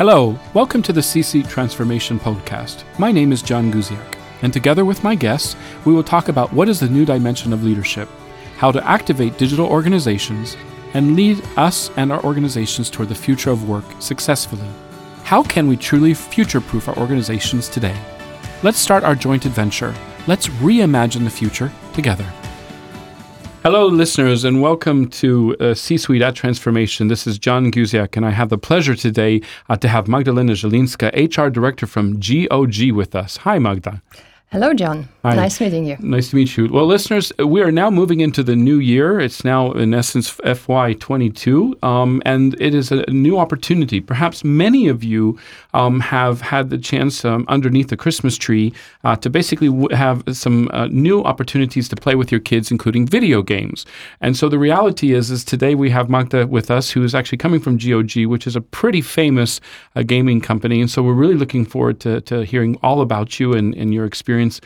Hello, 0.00 0.34
welcome 0.54 0.80
to 0.84 0.94
the 0.94 1.02
C 1.02 1.42
Transformation 1.42 2.18
Podcast. 2.18 2.84
My 2.98 3.12
name 3.12 3.32
is 3.32 3.42
John 3.42 3.70
Guziak, 3.70 4.16
and 4.40 4.50
together 4.50 4.86
with 4.86 5.04
my 5.04 5.14
guests, 5.14 5.56
we 5.84 5.92
will 5.92 6.02
talk 6.02 6.30
about 6.30 6.54
what 6.54 6.70
is 6.70 6.80
the 6.80 6.88
new 6.88 7.04
dimension 7.04 7.52
of 7.52 7.64
leadership, 7.64 8.08
how 8.56 8.72
to 8.72 8.82
activate 8.88 9.36
digital 9.36 9.66
organizations, 9.66 10.56
and 10.94 11.16
lead 11.16 11.44
us 11.58 11.90
and 11.98 12.10
our 12.10 12.24
organizations 12.24 12.88
toward 12.88 13.10
the 13.10 13.14
future 13.14 13.50
of 13.50 13.68
work 13.68 13.84
successfully. 13.98 14.70
How 15.22 15.42
can 15.42 15.68
we 15.68 15.76
truly 15.76 16.14
future 16.14 16.62
proof 16.62 16.88
our 16.88 16.96
organizations 16.96 17.68
today? 17.68 17.94
Let's 18.62 18.78
start 18.78 19.04
our 19.04 19.14
joint 19.14 19.44
adventure. 19.44 19.94
Let's 20.26 20.46
reimagine 20.46 21.24
the 21.24 21.30
future 21.30 21.70
together. 21.92 22.24
Hello, 23.62 23.88
listeners, 23.88 24.44
and 24.44 24.62
welcome 24.62 25.06
to 25.10 25.54
uh, 25.60 25.74
C 25.74 25.98
Suite 25.98 26.22
at 26.22 26.34
Transformation. 26.34 27.08
This 27.08 27.26
is 27.26 27.38
John 27.38 27.70
Guziak, 27.70 28.16
and 28.16 28.24
I 28.24 28.30
have 28.30 28.48
the 28.48 28.56
pleasure 28.56 28.94
today 28.94 29.42
uh, 29.68 29.76
to 29.76 29.86
have 29.86 30.08
Magdalena 30.08 30.52
Zielińska, 30.52 31.12
HR 31.12 31.50
Director 31.50 31.86
from 31.86 32.18
GOG, 32.18 32.90
with 32.92 33.14
us. 33.14 33.36
Hi, 33.36 33.58
Magda. 33.58 34.00
Hello, 34.50 34.72
John. 34.72 35.08
Hi. 35.24 35.36
Nice 35.36 35.60
meeting 35.60 35.84
you. 35.84 35.96
Nice 36.00 36.30
to 36.30 36.36
meet 36.36 36.56
you. 36.56 36.68
Well, 36.72 36.86
listeners, 36.86 37.32
we 37.38 37.60
are 37.60 37.70
now 37.70 37.88
moving 37.88 38.20
into 38.20 38.42
the 38.42 38.56
new 38.56 38.78
year. 38.78 39.20
It's 39.20 39.44
now, 39.44 39.72
in 39.72 39.92
essence, 39.94 40.34
FY22, 40.38 41.84
um, 41.84 42.20
and 42.24 42.60
it 42.60 42.74
is 42.74 42.90
a 42.90 43.08
new 43.10 43.38
opportunity. 43.38 44.00
Perhaps 44.00 44.42
many 44.42 44.88
of 44.88 45.04
you 45.04 45.38
um, 45.74 46.00
have 46.00 46.40
had 46.40 46.70
the 46.70 46.78
chance 46.78 47.24
um, 47.24 47.44
underneath 47.48 47.88
the 47.88 47.96
Christmas 47.96 48.36
tree 48.36 48.72
uh, 49.04 49.16
to 49.16 49.30
basically 49.30 49.68
w- 49.68 49.94
have 49.94 50.22
some 50.32 50.68
uh, 50.72 50.86
new 50.86 51.22
opportunities 51.22 51.88
to 51.88 51.96
play 51.96 52.14
with 52.14 52.30
your 52.30 52.40
kids, 52.40 52.70
including 52.70 53.06
video 53.06 53.42
games. 53.42 53.86
And 54.20 54.36
so 54.36 54.48
the 54.48 54.58
reality 54.58 55.12
is, 55.12 55.30
is 55.30 55.44
today 55.44 55.74
we 55.74 55.90
have 55.90 56.08
Magda 56.08 56.46
with 56.46 56.70
us, 56.70 56.90
who 56.90 57.04
is 57.04 57.14
actually 57.14 57.38
coming 57.38 57.60
from 57.60 57.76
GOG, 57.76 58.26
which 58.26 58.46
is 58.46 58.56
a 58.56 58.60
pretty 58.60 59.00
famous 59.00 59.60
uh, 59.96 60.02
gaming 60.02 60.40
company. 60.40 60.80
And 60.80 60.90
so 60.90 61.02
we're 61.02 61.14
really 61.14 61.34
looking 61.34 61.64
forward 61.64 62.00
to, 62.00 62.20
to 62.22 62.44
hearing 62.44 62.76
all 62.82 63.00
about 63.00 63.38
you 63.38 63.52
and, 63.52 63.74
and 63.74 63.94
your 63.94 64.04
experience 64.04 64.60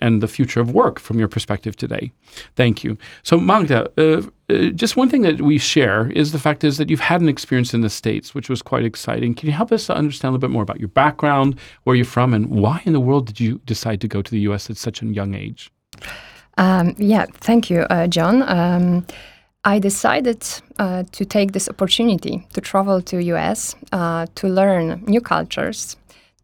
and 0.00 0.22
the 0.22 0.28
future 0.28 0.60
of 0.60 0.72
work 0.72 0.98
from 0.98 1.18
your 1.18 1.28
perspective 1.28 1.76
today. 1.76 2.12
Thank 2.54 2.82
you. 2.82 2.96
So, 3.22 3.38
Magda, 3.38 3.90
uh, 3.98 4.22
uh, 4.48 4.70
just 4.70 4.96
one 4.96 5.08
thing 5.08 5.22
that 5.22 5.40
we 5.40 5.58
share 5.58 6.10
is 6.12 6.32
the 6.32 6.38
fact 6.38 6.64
is 6.64 6.78
that 6.78 6.90
you've 6.90 7.00
had 7.00 7.20
an 7.20 7.28
experience 7.28 7.74
in 7.74 7.80
the 7.80 7.90
States, 7.90 8.34
which 8.34 8.48
was 8.48 8.62
quite 8.62 8.84
exciting. 8.84 9.34
Can 9.34 9.48
you 9.48 9.52
help 9.52 9.72
us 9.72 9.86
to 9.86 9.94
understand 9.94 10.30
a 10.30 10.32
little 10.32 10.48
bit 10.48 10.52
more 10.52 10.62
about 10.62 10.80
your 10.80 10.88
background, 10.88 11.58
where 11.84 11.96
you're 11.96 12.04
from, 12.04 12.34
and 12.34 12.48
why 12.50 12.82
in 12.84 12.92
the 12.92 13.00
world 13.00 13.26
did 13.26 13.40
you 13.40 13.60
decide 13.64 14.00
to 14.00 14.08
go 14.08 14.22
to 14.22 14.30
the 14.30 14.40
U.S. 14.40 14.70
at 14.70 14.76
such 14.76 15.02
a 15.02 15.06
young 15.06 15.34
age? 15.34 15.70
Um, 16.58 16.94
yeah, 16.98 17.26
thank 17.32 17.70
you, 17.70 17.80
uh, 17.90 18.06
John. 18.06 18.42
Um, 18.42 19.06
I 19.66 19.80
decided 19.80 20.46
uh, 20.78 21.02
to 21.10 21.24
take 21.24 21.50
this 21.52 21.68
opportunity 21.68 22.46
to 22.52 22.60
travel 22.60 23.02
to 23.02 23.22
US 23.34 23.74
uh, 23.90 24.26
to 24.36 24.48
learn 24.48 25.02
new 25.08 25.20
cultures, 25.20 25.96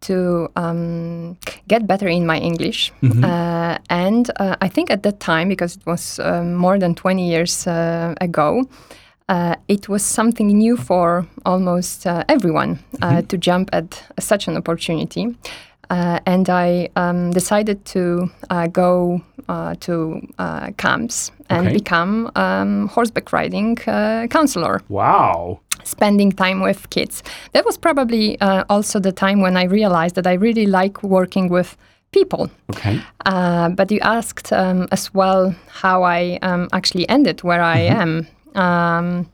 to 0.02 0.50
um, 0.56 1.36
get 1.68 1.86
better 1.86 2.08
in 2.08 2.26
my 2.26 2.38
English. 2.38 2.92
Mm-hmm. 3.02 3.24
Uh, 3.24 3.78
and 3.90 4.30
uh, 4.36 4.56
I 4.60 4.68
think 4.68 4.90
at 4.90 5.02
that 5.02 5.20
time, 5.20 5.48
because 5.48 5.76
it 5.76 5.86
was 5.86 6.18
um, 6.18 6.54
more 6.54 6.78
than 6.78 6.94
20 6.94 7.28
years 7.28 7.66
uh, 7.66 8.14
ago, 8.20 8.64
uh, 9.28 9.54
it 9.68 9.88
was 9.88 10.02
something 10.02 10.48
new 10.48 10.76
for 10.76 11.26
almost 11.46 12.06
uh, 12.06 12.24
everyone 12.28 12.78
uh, 13.00 13.08
mm-hmm. 13.08 13.26
to 13.26 13.38
jump 13.38 13.70
at 13.72 14.02
such 14.18 14.48
an 14.48 14.56
opportunity. 14.56 15.34
And 16.26 16.48
I 16.48 16.88
um, 16.96 17.30
decided 17.32 17.84
to 17.86 18.30
go 18.72 19.22
to 19.80 20.28
camps 20.76 21.30
and 21.50 21.66
okay. 21.66 21.76
become 21.76 22.30
um, 22.34 22.88
horseback 22.88 23.32
riding 23.32 23.76
counselor. 23.76 24.80
Wow 24.88 25.60
spending 25.84 26.30
time 26.30 26.60
with 26.60 26.90
kids. 26.90 27.22
That 27.52 27.64
was 27.64 27.76
probably 27.76 28.40
uh, 28.40 28.64
also 28.68 29.00
the 29.00 29.12
time 29.12 29.40
when 29.40 29.56
I 29.56 29.64
realized 29.64 30.14
that 30.14 30.26
I 30.26 30.34
really 30.34 30.66
like 30.66 31.02
working 31.02 31.48
with 31.48 31.76
people. 32.12 32.50
Okay. 32.70 33.00
Uh, 33.26 33.70
but 33.70 33.90
you 33.90 33.98
asked 34.00 34.52
um, 34.52 34.86
as 34.92 35.12
well 35.14 35.54
how 35.68 36.02
I 36.02 36.38
um, 36.42 36.68
actually 36.72 37.08
ended 37.08 37.42
where 37.42 37.62
I 37.62 37.88
mm-hmm. 37.88 38.56
am. 38.56 39.26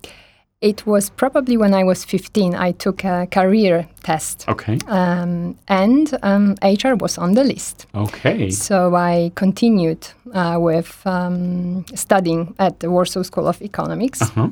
It 0.61 0.85
was 0.87 1.09
probably 1.11 1.57
when 1.57 1.73
I 1.73 1.85
was 1.85 2.05
15. 2.05 2.57
I 2.57 2.73
took 2.73 3.05
a 3.05 3.29
career 3.31 3.89
test. 4.03 4.45
Okay. 4.49 4.79
Um, 4.89 5.57
and 5.69 6.13
HR 6.13 6.89
um, 6.89 6.99
was 6.99 7.17
on 7.17 7.35
the 7.35 7.45
list. 7.45 7.87
Okay. 7.95 8.51
So 8.51 8.97
I 8.97 9.31
continued 9.37 10.09
uh, 10.35 10.57
with 10.59 11.01
um, 11.07 11.87
studying 11.95 12.57
at 12.59 12.81
the 12.81 12.91
Warsaw 12.91 13.23
School 13.23 13.47
of 13.47 13.63
Economics. 13.63 14.21
Uh-huh. 14.21 14.49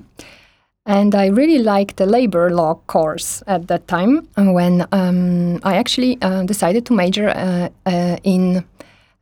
And 0.88 1.16
I 1.16 1.26
really 1.26 1.58
liked 1.58 1.96
the 1.96 2.06
labor 2.06 2.50
law 2.50 2.74
course 2.86 3.42
at 3.48 3.66
that 3.66 3.88
time 3.88 4.28
when 4.36 4.86
um, 4.92 5.58
I 5.64 5.74
actually 5.74 6.18
uh, 6.22 6.44
decided 6.44 6.86
to 6.86 6.94
major 6.94 7.30
uh, 7.30 7.68
uh, 7.84 8.18
in 8.22 8.64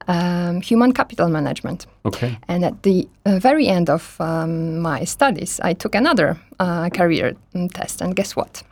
um, 0.09 0.61
human 0.61 0.93
capital 0.93 1.29
management. 1.29 1.87
Okay. 2.05 2.39
And 2.49 2.65
at 2.65 2.83
the 2.83 3.09
uh, 3.25 3.39
very 3.39 3.67
end 3.67 3.91
of 3.91 4.17
um, 4.21 4.79
my 4.81 5.05
studies, 5.05 5.61
I 5.61 5.75
took 5.75 5.95
another 5.95 6.39
uh, 6.59 6.89
career 6.91 7.37
mm, 7.55 7.73
test. 7.73 8.01
And 8.01 8.15
guess 8.15 8.37
what? 8.37 8.63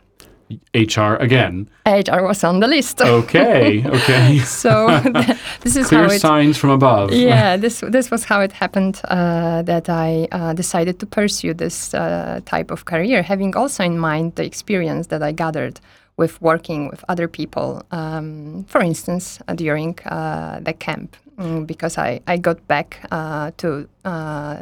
HR 0.73 1.15
again. 1.19 1.69
HR 1.85 2.21
was 2.21 2.43
on 2.43 2.59
the 2.59 2.67
list. 2.67 3.01
Okay, 3.13 3.83
okay. 3.85 4.39
so 4.45 4.87
this 5.61 5.75
is 5.75 5.87
clear 5.87 6.03
how 6.03 6.11
it, 6.11 6.19
signs 6.19 6.57
from 6.57 6.69
above. 6.69 7.11
yeah, 7.11 7.57
this 7.57 7.79
this 7.79 8.11
was 8.11 8.25
how 8.25 8.41
it 8.41 8.51
happened 8.51 9.01
uh, 9.05 9.61
that 9.63 9.89
I 9.89 10.27
uh, 10.31 10.53
decided 10.53 10.99
to 10.99 11.05
pursue 11.05 11.53
this 11.53 11.93
uh, 11.93 12.39
type 12.45 12.71
of 12.71 12.85
career, 12.85 13.23
having 13.23 13.55
also 13.55 13.83
in 13.83 13.97
mind 13.97 14.35
the 14.35 14.43
experience 14.43 15.07
that 15.07 15.21
I 15.23 15.31
gathered 15.31 15.79
with 16.17 16.41
working 16.41 16.89
with 16.89 17.03
other 17.09 17.27
people. 17.27 17.81
Um, 17.91 18.65
for 18.67 18.81
instance, 18.81 19.39
uh, 19.47 19.55
during 19.55 19.97
uh, 20.05 20.59
the 20.59 20.73
camp, 20.73 21.15
because 21.65 21.97
I 21.97 22.21
I 22.27 22.37
got 22.37 22.67
back 22.67 23.05
uh, 23.11 23.51
to 23.57 23.87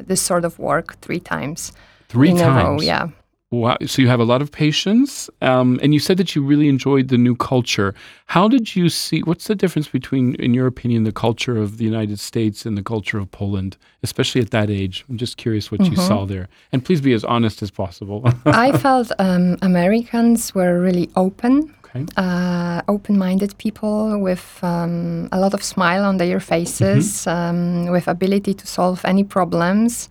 this 0.08 0.22
sort 0.22 0.46
of 0.46 0.60
work 0.60 1.00
three 1.02 1.20
times. 1.20 1.74
Three 2.10 2.34
times. 2.34 2.82
Row, 2.82 2.82
yeah. 2.82 3.08
Wow. 3.52 3.76
So 3.86 4.02
you 4.02 4.08
have 4.08 4.22
a 4.22 4.24
lot 4.24 4.42
of 4.42 4.50
patience, 4.50 5.30
um, 5.42 5.78
and 5.84 5.94
you 5.94 6.00
said 6.00 6.16
that 6.18 6.34
you 6.36 6.42
really 6.42 6.70
enjoyed 6.70 7.10
the 7.10 7.18
new 7.18 7.36
culture. 7.36 7.94
How 8.28 8.48
did 8.48 8.78
you 8.78 8.88
see? 8.88 9.24
What's 9.24 9.48
the 9.48 9.56
difference 9.56 9.90
between, 9.90 10.36
in 10.36 10.54
your 10.54 10.68
opinion, 10.68 11.04
the 11.04 11.12
culture 11.12 11.58
of 11.58 11.78
the 11.78 11.84
United 11.84 12.18
States 12.20 12.66
and 12.66 12.78
the 12.78 12.82
culture 12.82 13.20
of 13.20 13.30
Poland, 13.32 13.76
especially 14.04 14.40
at 14.40 14.52
that 14.52 14.70
age? 14.70 15.04
I'm 15.10 15.18
just 15.18 15.36
curious 15.36 15.70
what 15.70 15.82
mm-hmm. 15.82 15.92
you 15.92 15.98
saw 15.98 16.24
there, 16.26 16.48
and 16.72 16.84
please 16.84 17.02
be 17.02 17.12
as 17.12 17.26
honest 17.26 17.62
as 17.62 17.72
possible. 17.72 18.24
I 18.46 18.78
felt 18.78 19.12
um, 19.20 19.58
Americans 19.62 20.56
were 20.56 20.80
really 20.80 21.10
open. 21.18 21.76
Okay. 21.94 22.06
Uh, 22.16 22.82
open-minded 22.88 23.58
people 23.58 24.18
with 24.20 24.60
um, 24.64 25.28
a 25.32 25.40
lot 25.40 25.54
of 25.54 25.62
smile 25.62 26.06
on 26.06 26.18
their 26.18 26.40
faces, 26.40 27.26
mm-hmm. 27.26 27.30
Um, 27.30 27.92
with 27.92 28.08
ability 28.08 28.54
to 28.54 28.66
solve 28.66 29.04
any 29.04 29.24
problems 29.24 30.10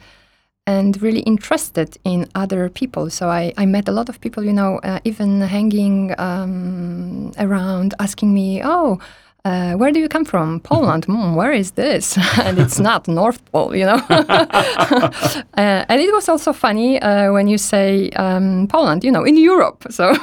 and 0.67 1.01
really 1.03 1.21
interested 1.21 1.97
in 2.05 2.27
other 2.35 2.69
people. 2.69 3.11
So 3.11 3.29
I, 3.29 3.53
I 3.57 3.67
met 3.67 3.89
a 3.89 3.93
lot 3.93 4.09
of 4.09 4.21
people, 4.21 4.45
you 4.45 4.53
know, 4.53 4.79
uh, 4.83 5.01
even 5.05 5.41
hanging 5.41 6.15
um, 6.19 7.33
around 7.39 7.95
asking 7.99 8.35
me, 8.35 8.61
oh, 8.63 8.99
uh, 9.45 9.73
where 9.75 9.91
do 9.91 9.99
you 9.99 10.09
come 10.09 10.25
from? 10.25 10.61
Poland. 10.61 11.07
Mm, 11.07 11.35
where 11.35 11.53
is 11.53 11.73
this? 11.73 12.19
and 12.39 12.59
it's 12.59 12.79
not 12.91 13.09
North 13.09 13.43
Pole, 13.53 13.75
you 13.75 13.87
know. 13.87 14.01
uh, 14.11 15.85
and 15.89 16.01
it 16.01 16.13
was 16.13 16.29
also 16.29 16.53
funny 16.53 17.01
uh, 17.01 17.33
when 17.33 17.49
you 17.49 17.57
say 17.59 18.11
um, 18.11 18.67
Poland, 18.69 19.03
you 19.03 19.11
know, 19.11 19.25
in 19.25 19.37
Europe. 19.37 19.87
So 19.91 20.15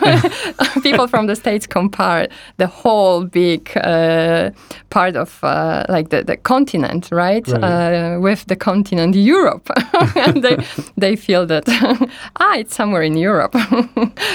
people 0.84 1.08
from 1.08 1.28
the 1.28 1.36
States 1.36 1.66
compare 1.66 2.28
the 2.58 2.68
whole 2.68 3.26
big 3.26 3.72
uh, 3.78 4.52
part 4.90 5.16
of 5.16 5.44
uh, 5.44 5.86
like 5.90 6.10
the, 6.10 6.24
the 6.24 6.38
continent, 6.38 7.10
right, 7.12 7.48
right. 7.48 7.64
Uh, 7.64 8.20
with 8.20 8.46
the 8.46 8.56
continent 8.56 9.16
Europe. 9.16 9.70
and 10.16 10.44
they, 10.44 10.58
they 10.96 11.16
feel 11.16 11.46
that, 11.48 11.64
ah, 12.40 12.56
it's 12.56 12.76
somewhere 12.76 13.02
in 13.02 13.18
Europe. 13.18 13.56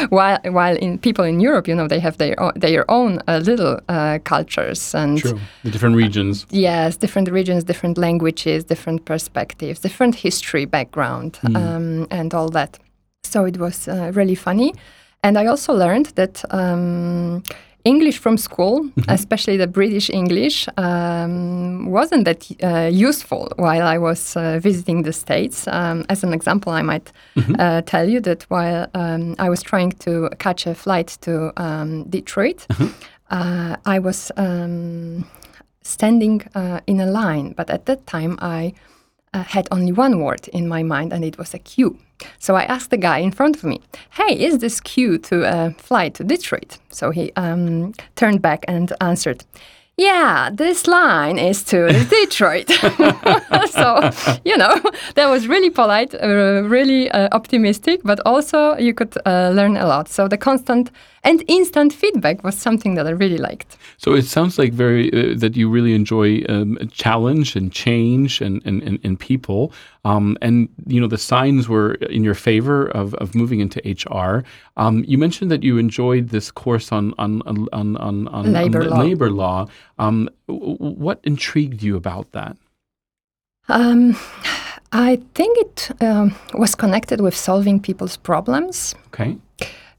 while 0.08 0.38
while 0.44 0.76
in 0.76 0.98
people 0.98 1.24
in 1.24 1.40
Europe, 1.40 1.68
you 1.68 1.74
know, 1.74 1.86
they 1.86 2.00
have 2.00 2.18
their 2.18 2.38
own, 2.40 2.52
their 2.56 2.90
own 2.90 3.20
little 3.28 3.78
culture 4.24 4.71
and 4.94 5.18
True. 5.18 5.38
the 5.64 5.70
different 5.70 5.96
regions. 5.96 6.46
Yes, 6.50 6.96
different 6.96 7.30
regions, 7.30 7.64
different 7.64 7.98
languages, 7.98 8.64
different 8.64 9.04
perspectives, 9.04 9.80
different 9.80 10.14
history 10.14 10.64
background, 10.64 11.38
mm. 11.42 11.56
um, 11.56 12.06
and 12.10 12.34
all 12.34 12.48
that. 12.50 12.78
So 13.24 13.44
it 13.44 13.58
was 13.58 13.88
uh, 13.88 14.10
really 14.14 14.34
funny, 14.34 14.74
and 15.22 15.38
I 15.38 15.46
also 15.46 15.72
learned 15.72 16.06
that. 16.14 16.44
Um, 16.50 17.42
English 17.84 18.18
from 18.18 18.36
school, 18.36 18.84
mm-hmm. 18.84 19.10
especially 19.10 19.56
the 19.56 19.66
British 19.66 20.08
English, 20.10 20.68
um, 20.76 21.90
wasn't 21.90 22.24
that 22.24 22.48
uh, 22.62 22.88
useful 22.92 23.48
while 23.56 23.82
I 23.82 23.98
was 23.98 24.36
uh, 24.36 24.60
visiting 24.60 25.02
the 25.02 25.12
States. 25.12 25.66
Um, 25.66 26.04
as 26.08 26.22
an 26.22 26.32
example, 26.32 26.72
I 26.72 26.82
might 26.82 27.12
mm-hmm. 27.36 27.56
uh, 27.58 27.82
tell 27.82 28.08
you 28.08 28.20
that 28.20 28.44
while 28.44 28.86
um, 28.94 29.34
I 29.38 29.50
was 29.50 29.62
trying 29.62 29.92
to 30.00 30.30
catch 30.38 30.66
a 30.66 30.74
flight 30.74 31.18
to 31.22 31.52
um, 31.56 32.04
Detroit, 32.04 32.66
mm-hmm 32.70 32.92
uh, 33.32 33.76
I 33.84 33.98
was 33.98 34.30
um, 34.36 35.24
standing 35.80 36.42
uh, 36.54 36.80
in 36.86 37.00
a 37.00 37.06
line, 37.06 37.54
but 37.56 37.70
at 37.70 37.86
that 37.86 38.06
time 38.06 38.38
I 38.40 38.74
uh, 39.34 39.42
had 39.42 39.66
only 39.70 39.92
one 39.92 40.20
word 40.20 40.48
in 40.48 40.68
my 40.68 40.82
mind, 40.82 41.12
and 41.12 41.24
it 41.24 41.38
was 41.38 41.54
a 41.54 41.58
queue. 41.58 41.98
So 42.38 42.54
I 42.54 42.64
asked 42.64 42.90
the 42.90 42.98
guy 42.98 43.18
in 43.18 43.32
front 43.32 43.56
of 43.56 43.64
me, 43.64 43.80
"Hey, 44.10 44.34
is 44.38 44.58
this 44.58 44.80
queue 44.80 45.18
to 45.18 45.44
uh, 45.44 45.70
fly 45.78 46.10
to 46.10 46.24
Detroit?" 46.24 46.78
So 46.90 47.10
he 47.10 47.32
um, 47.36 47.94
turned 48.14 48.42
back 48.42 48.64
and 48.68 48.92
answered, 49.00 49.44
yeah, 49.98 50.48
this 50.50 50.86
line 50.86 51.38
is 51.38 51.62
to 51.64 51.86
Detroit. 52.10 52.68
so, 53.70 54.10
you 54.44 54.56
know, 54.56 54.80
that 55.14 55.28
was 55.28 55.46
really 55.46 55.70
polite, 55.70 56.14
uh, 56.14 56.62
really 56.64 57.10
uh, 57.10 57.28
optimistic, 57.32 58.00
but 58.02 58.18
also 58.24 58.76
you 58.78 58.94
could 58.94 59.14
uh, 59.26 59.50
learn 59.50 59.76
a 59.76 59.86
lot. 59.86 60.08
So 60.08 60.28
the 60.28 60.38
constant 60.38 60.90
and 61.24 61.44
instant 61.46 61.92
feedback 61.92 62.42
was 62.42 62.56
something 62.56 62.94
that 62.94 63.06
I 63.06 63.10
really 63.10 63.38
liked. 63.38 63.76
So 63.98 64.14
it 64.14 64.24
sounds 64.24 64.58
like 64.58 64.72
very 64.72 65.12
uh, 65.12 65.38
that 65.38 65.56
you 65.56 65.68
really 65.68 65.94
enjoy 65.94 66.42
um, 66.48 66.78
challenge 66.90 67.54
and 67.54 67.70
change 67.70 68.40
and 68.40 68.62
and, 68.64 68.82
and, 68.82 68.98
and 69.04 69.20
people. 69.20 69.72
Um, 70.04 70.36
and 70.42 70.68
you 70.86 71.00
know 71.00 71.06
the 71.06 71.18
signs 71.18 71.68
were 71.68 71.94
in 71.94 72.24
your 72.24 72.34
favor 72.34 72.86
of, 72.86 73.14
of 73.14 73.34
moving 73.34 73.60
into 73.60 73.80
HR. 73.84 74.44
Um, 74.76 75.04
you 75.06 75.16
mentioned 75.16 75.50
that 75.52 75.62
you 75.62 75.78
enjoyed 75.78 76.30
this 76.30 76.50
course 76.50 76.90
on 76.90 77.14
on 77.18 77.42
on 77.46 77.96
on, 77.96 78.28
on 78.28 78.52
labor 78.52 78.82
on 78.82 78.90
law. 78.90 78.98
Labor 78.98 79.30
law. 79.30 79.66
Um, 79.98 80.28
what 80.48 81.20
intrigued 81.22 81.82
you 81.82 81.96
about 81.96 82.32
that? 82.32 82.56
Um, 83.68 84.16
I 84.92 85.20
think 85.34 85.56
it 85.58 85.90
um, 86.02 86.34
was 86.54 86.74
connected 86.74 87.20
with 87.20 87.36
solving 87.36 87.78
people's 87.80 88.16
problems. 88.16 88.94
Okay. 89.06 89.38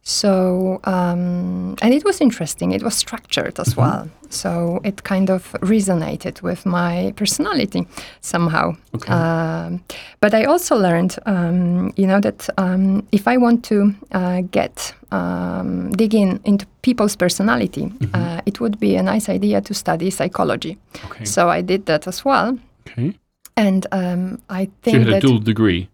So, 0.06 0.82
um, 0.84 1.76
and 1.82 1.94
it 1.94 2.04
was 2.04 2.20
interesting. 2.20 2.74
It 2.74 2.84
was 2.84 2.94
structured 2.94 3.58
as 3.58 3.70
mm-hmm. 3.70 3.82
well. 3.82 4.10
So 4.30 4.82
it 4.84 5.04
kind 5.04 5.30
of 5.30 5.54
resonated 5.62 6.42
with 6.42 6.66
my 6.66 7.14
personality 7.16 7.88
somehow. 8.20 8.76
Okay. 8.96 9.14
Um, 9.14 9.82
but 10.20 10.34
I 10.34 10.44
also 10.44 10.76
learned, 10.76 11.18
um, 11.26 11.94
you 11.96 12.06
know, 12.06 12.20
that 12.20 12.50
um, 12.58 13.08
if 13.12 13.28
I 13.28 13.38
want 13.38 13.64
to 13.66 13.96
uh, 14.12 14.42
get 14.52 14.94
um, 15.12 15.92
dig 15.92 16.14
in 16.14 16.42
into 16.44 16.66
people's 16.82 17.16
personality, 17.16 17.86
mm-hmm. 17.86 18.16
uh, 18.16 18.42
it 18.46 18.60
would 18.60 18.80
be 18.80 18.98
a 18.98 19.04
nice 19.04 19.30
idea 19.30 19.62
to 19.62 19.74
study 19.74 20.10
psychology. 20.10 20.78
Okay. 21.06 21.26
So 21.26 21.48
I 21.50 21.62
did 21.62 21.86
that 21.86 22.08
as 22.08 22.26
well. 22.26 22.58
Okay. 22.88 23.14
And 23.56 23.88
um, 23.92 24.42
I 24.50 24.70
think 24.82 24.96
so 24.96 25.00
you 25.00 25.00
had 25.00 25.14
that 25.14 25.24
a 25.24 25.28
dual 25.28 25.40
degree. 25.40 25.88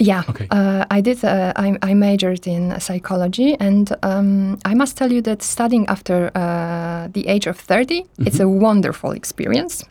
Yeah, 0.00 0.22
okay. 0.28 0.46
uh, 0.52 0.84
I 0.92 1.00
did. 1.00 1.24
Uh, 1.24 1.52
I, 1.56 1.76
I, 1.82 1.92
majored 1.92 2.46
in 2.46 2.78
psychology, 2.78 3.56
and 3.58 3.92
um, 4.04 4.56
I 4.64 4.74
must 4.74 4.96
tell 4.96 5.10
you 5.10 5.20
that 5.22 5.42
studying 5.42 5.88
after 5.88 6.30
uh, 6.36 7.08
the 7.12 7.26
age 7.26 7.48
of 7.48 7.58
30 7.58 8.02
mm-hmm. 8.02 8.26
it's 8.26 8.38
a 8.38 8.48
wonderful 8.48 9.10
experience 9.10 9.84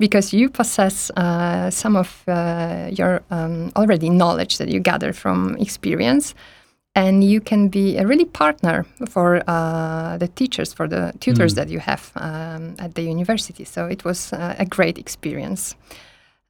because 0.00 0.32
you 0.32 0.50
possess 0.50 1.10
uh, 1.10 1.70
some 1.70 1.94
of 1.94 2.24
uh, 2.26 2.88
your 2.90 3.22
um, 3.30 3.70
already 3.76 4.10
knowledge 4.10 4.58
that 4.58 4.68
you 4.68 4.80
gather 4.80 5.12
from 5.12 5.56
experience, 5.58 6.34
and 6.96 7.22
you 7.22 7.40
can 7.40 7.68
be 7.68 7.98
a 7.98 8.04
really 8.04 8.24
partner 8.24 8.84
for 9.08 9.44
uh, 9.46 10.16
the 10.18 10.26
teachers, 10.26 10.72
for 10.72 10.88
the 10.88 11.12
tutors 11.20 11.52
mm. 11.52 11.56
that 11.56 11.68
you 11.68 11.78
have 11.78 12.10
um, 12.16 12.74
at 12.80 12.96
the 12.96 13.02
university. 13.02 13.62
So 13.62 13.86
it 13.86 14.04
was 14.04 14.32
a 14.32 14.66
great 14.68 14.98
experience 14.98 15.76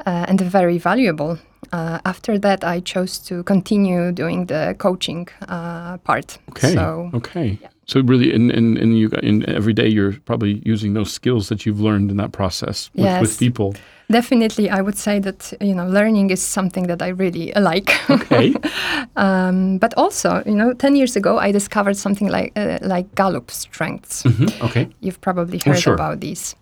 and 0.06 0.40
very 0.40 0.78
valuable 0.78 1.38
uh, 1.70 2.00
after 2.04 2.38
that, 2.38 2.64
I 2.64 2.80
chose 2.80 3.18
to 3.20 3.42
continue 3.44 4.12
doing 4.12 4.46
the 4.46 4.74
coaching 4.78 5.28
uh, 5.48 5.98
part. 5.98 6.38
Okay. 6.50 6.74
So, 6.74 7.10
okay. 7.14 7.58
Yeah. 7.60 7.68
So 7.86 8.00
really, 8.00 8.32
in, 8.32 8.50
in, 8.50 8.76
in 8.76 8.92
you 8.92 9.08
in 9.22 9.48
every 9.48 9.72
day, 9.72 9.88
you're 9.88 10.12
probably 10.24 10.62
using 10.64 10.94
those 10.94 11.12
skills 11.12 11.48
that 11.48 11.66
you've 11.66 11.80
learned 11.80 12.10
in 12.10 12.16
that 12.18 12.32
process 12.32 12.90
with, 12.94 13.04
yes. 13.04 13.20
with 13.20 13.38
people. 13.38 13.74
Definitely, 14.10 14.70
I 14.70 14.80
would 14.80 14.96
say 14.96 15.18
that 15.18 15.52
you 15.60 15.74
know 15.74 15.86
learning 15.86 16.30
is 16.30 16.40
something 16.40 16.86
that 16.86 17.02
I 17.02 17.08
really 17.08 17.52
like. 17.56 17.90
Okay. 18.08 18.54
um, 19.16 19.78
but 19.78 19.92
also, 19.96 20.42
you 20.46 20.54
know, 20.54 20.74
ten 20.74 20.94
years 20.94 21.16
ago, 21.16 21.38
I 21.38 21.50
discovered 21.50 21.96
something 21.96 22.28
like 22.28 22.52
uh, 22.56 22.78
like 22.82 23.14
Gallup 23.14 23.50
strengths. 23.50 24.22
Mm-hmm. 24.22 24.64
Okay. 24.64 24.88
You've 25.00 25.20
probably 25.20 25.58
heard 25.58 25.76
oh, 25.76 25.80
sure. 25.80 25.94
about 25.94 26.20
these. 26.20 26.54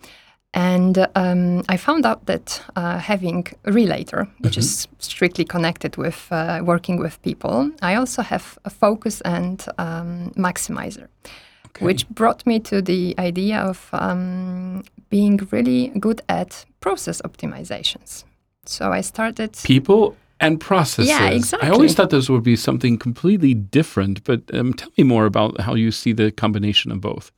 And 0.52 1.06
um, 1.14 1.62
I 1.68 1.76
found 1.76 2.04
out 2.04 2.26
that 2.26 2.62
uh, 2.74 2.98
having 2.98 3.46
a 3.64 3.72
relator, 3.72 4.26
which 4.40 4.54
mm-hmm. 4.54 4.60
is 4.60 4.88
strictly 4.98 5.44
connected 5.44 5.96
with 5.96 6.26
uh, 6.32 6.60
working 6.64 6.98
with 6.98 7.22
people, 7.22 7.70
I 7.82 7.94
also 7.94 8.22
have 8.22 8.58
a 8.64 8.70
focus 8.70 9.20
and 9.20 9.64
um, 9.78 10.32
maximizer, 10.36 11.06
okay. 11.66 11.84
which 11.84 12.08
brought 12.08 12.44
me 12.46 12.58
to 12.60 12.82
the 12.82 13.14
idea 13.18 13.58
of 13.60 13.88
um, 13.92 14.82
being 15.08 15.40
really 15.52 15.92
good 16.00 16.22
at 16.28 16.64
process 16.80 17.22
optimizations. 17.22 18.24
So 18.66 18.92
I 18.92 19.02
started. 19.02 19.56
People 19.62 20.16
and 20.40 20.58
processes. 20.58 21.08
Yeah, 21.08 21.28
exactly. 21.28 21.68
I 21.68 21.72
always 21.72 21.94
thought 21.94 22.10
those 22.10 22.28
would 22.30 22.42
be 22.42 22.56
something 22.56 22.98
completely 22.98 23.54
different, 23.54 24.24
but 24.24 24.42
um, 24.54 24.72
tell 24.72 24.90
me 24.96 25.04
more 25.04 25.26
about 25.26 25.60
how 25.60 25.74
you 25.74 25.92
see 25.92 26.12
the 26.12 26.32
combination 26.32 26.90
of 26.90 27.00
both. 27.00 27.30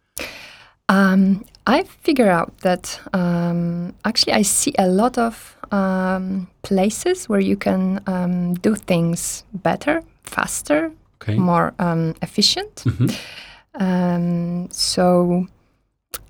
Um, 0.88 1.44
I 1.66 1.84
figure 1.84 2.28
out 2.28 2.58
that 2.58 3.00
um, 3.12 3.94
actually 4.04 4.32
I 4.32 4.42
see 4.42 4.74
a 4.78 4.88
lot 4.88 5.18
of 5.18 5.56
um, 5.70 6.48
places 6.62 7.28
where 7.28 7.40
you 7.40 7.56
can 7.56 8.00
um, 8.06 8.54
do 8.54 8.74
things 8.74 9.44
better, 9.52 10.02
faster, 10.24 10.90
okay. 11.22 11.36
more 11.36 11.72
um, 11.78 12.14
efficient. 12.22 12.74
Mm-hmm. 12.84 13.82
Um, 13.82 14.70
so 14.70 15.46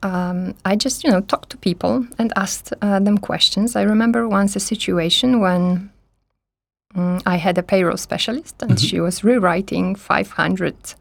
I 0.02 0.76
just 0.76 1.04
you 1.04 1.10
know 1.10 1.20
talked 1.20 1.50
to 1.50 1.56
people 1.56 2.06
and 2.18 2.32
asked 2.36 2.72
uh, 2.82 2.98
them 3.00 3.18
questions. 3.18 3.74
I 3.76 3.82
remember 3.82 4.28
once 4.28 4.56
a 4.56 4.60
situation 4.60 5.40
when 5.40 5.90
um, 6.94 7.20
I 7.24 7.36
had 7.36 7.58
a 7.58 7.62
payroll 7.62 7.96
specialist 7.96 8.56
and 8.62 8.72
mm-hmm. 8.72 8.86
she 8.86 9.00
was 9.00 9.24
rewriting 9.24 9.94
500 9.94 10.94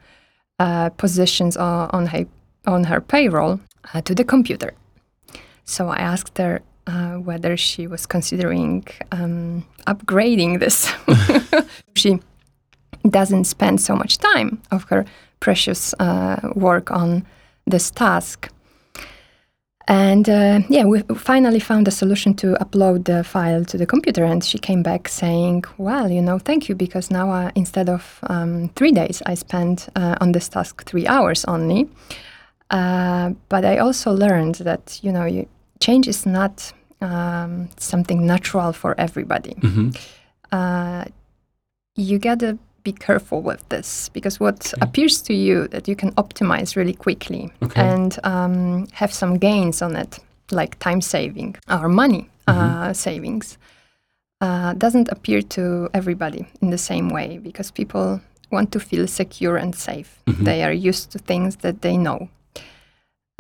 uh, 0.60 0.90
positions 0.90 1.58
on, 1.58 1.90
on 1.92 2.08
her 2.08 2.26
on 2.66 2.86
her 2.86 3.02
payroll 3.02 3.60
uh, 3.94 4.02
to 4.02 4.16
the 4.16 4.24
computer. 4.24 4.74
So 5.66 5.90
I 5.90 5.98
asked 5.98 6.38
her 6.38 6.62
uh, 6.88 7.16
whether 7.16 7.56
she 7.58 7.88
was 7.88 8.06
considering 8.06 8.86
um, 9.12 9.66
upgrading 9.88 10.60
this. 10.60 10.92
she 11.96 12.20
doesn't 13.10 13.46
spend 13.46 13.82
so 13.82 13.96
much 13.96 14.18
time 14.18 14.62
of 14.72 14.84
her 14.86 15.06
precious 15.40 15.94
uh, 16.00 16.52
work 16.56 16.92
on 16.92 17.26
this 17.66 17.92
task. 17.92 18.50
And 19.88 20.30
uh, 20.30 20.60
yeah, 20.70 20.86
we 20.86 21.02
finally 21.16 21.60
found 21.60 21.88
a 21.88 21.92
solution 21.92 22.34
to 22.36 22.54
upload 22.62 23.06
the 23.06 23.24
file 23.24 23.66
to 23.66 23.78
the 23.78 23.86
computer. 23.86 24.24
And 24.24 24.44
she 24.44 24.58
came 24.58 24.84
back 24.84 25.10
saying, 25.10 25.66
Well, 25.78 26.10
you 26.10 26.22
know, 26.22 26.40
thank 26.40 26.70
you, 26.70 26.76
because 26.76 27.12
now 27.12 27.32
uh, 27.32 27.52
instead 27.56 27.90
of 27.90 28.20
um, 28.24 28.70
three 28.76 28.92
days, 28.92 29.22
I 29.26 29.34
spent 29.34 29.90
uh, 29.96 30.16
on 30.22 30.32
this 30.32 30.48
task 30.48 30.86
three 30.86 31.08
hours 31.08 31.44
only. 31.46 31.90
Uh, 32.72 33.34
but 33.50 33.66
I 33.66 33.78
also 33.78 34.12
learned 34.12 34.56
that 34.56 35.00
you 35.04 35.12
know 35.12 35.26
you, 35.26 35.48
change 35.80 36.08
is 36.08 36.26
not 36.26 36.74
um, 37.02 37.70
something 37.78 38.26
natural 38.26 38.74
for 38.74 38.96
everybody. 38.98 39.54
Mm-hmm. 39.56 39.90
Uh, 40.52 41.06
you 41.96 42.18
gotta 42.20 42.58
be 42.84 42.92
careful 42.92 43.42
with 43.42 43.68
this 43.70 44.10
because 44.10 44.40
what 44.40 44.74
okay. 44.74 44.82
appears 44.82 45.22
to 45.22 45.34
you 45.34 45.68
that 45.68 45.88
you 45.88 45.96
can 45.96 46.12
optimize 46.14 46.76
really 46.76 46.94
quickly 46.94 47.52
okay. 47.62 47.82
and 47.82 48.18
um, 48.24 48.88
have 48.94 49.14
some 49.14 49.38
gains 49.38 49.82
on 49.82 49.96
it, 49.96 50.20
like 50.52 50.80
time 50.80 51.02
saving 51.02 51.56
or 51.70 51.88
money 51.88 52.30
uh, 52.48 52.54
mm-hmm. 52.54 52.78
uh, 52.84 52.94
savings, 52.94 53.58
uh, 54.42 54.74
doesn't 54.74 55.10
appear 55.10 55.42
to 55.42 55.90
everybody 55.94 56.48
in 56.62 56.70
the 56.70 56.78
same 56.78 57.10
way 57.10 57.38
because 57.38 57.72
people 57.72 58.22
want 58.52 58.72
to 58.72 58.80
feel 58.80 59.08
secure 59.08 59.58
and 59.58 59.76
safe. 59.76 60.22
Mm-hmm. 60.28 60.44
They 60.44 60.64
are 60.64 60.74
used 60.74 61.12
to 61.12 61.20
things 61.20 61.58
that 61.58 61.82
they 61.82 61.98
know. 61.98 62.30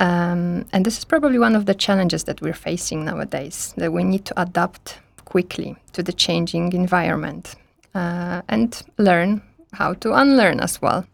Um, 0.01 0.65
and 0.73 0.83
this 0.83 0.97
is 0.97 1.05
probably 1.05 1.37
one 1.37 1.55
of 1.55 1.67
the 1.67 1.75
challenges 1.75 2.23
that 2.23 2.41
we're 2.41 2.53
facing 2.55 3.05
nowadays 3.05 3.71
that 3.77 3.93
we 3.93 4.03
need 4.03 4.25
to 4.25 4.41
adapt 4.41 4.97
quickly 5.25 5.75
to 5.93 6.01
the 6.01 6.11
changing 6.11 6.73
environment 6.73 7.55
uh, 7.93 8.41
and 8.49 8.81
learn 8.97 9.43
how 9.73 9.93
to 9.93 10.13
unlearn 10.13 10.59
as 10.59 10.81
well. 10.81 11.05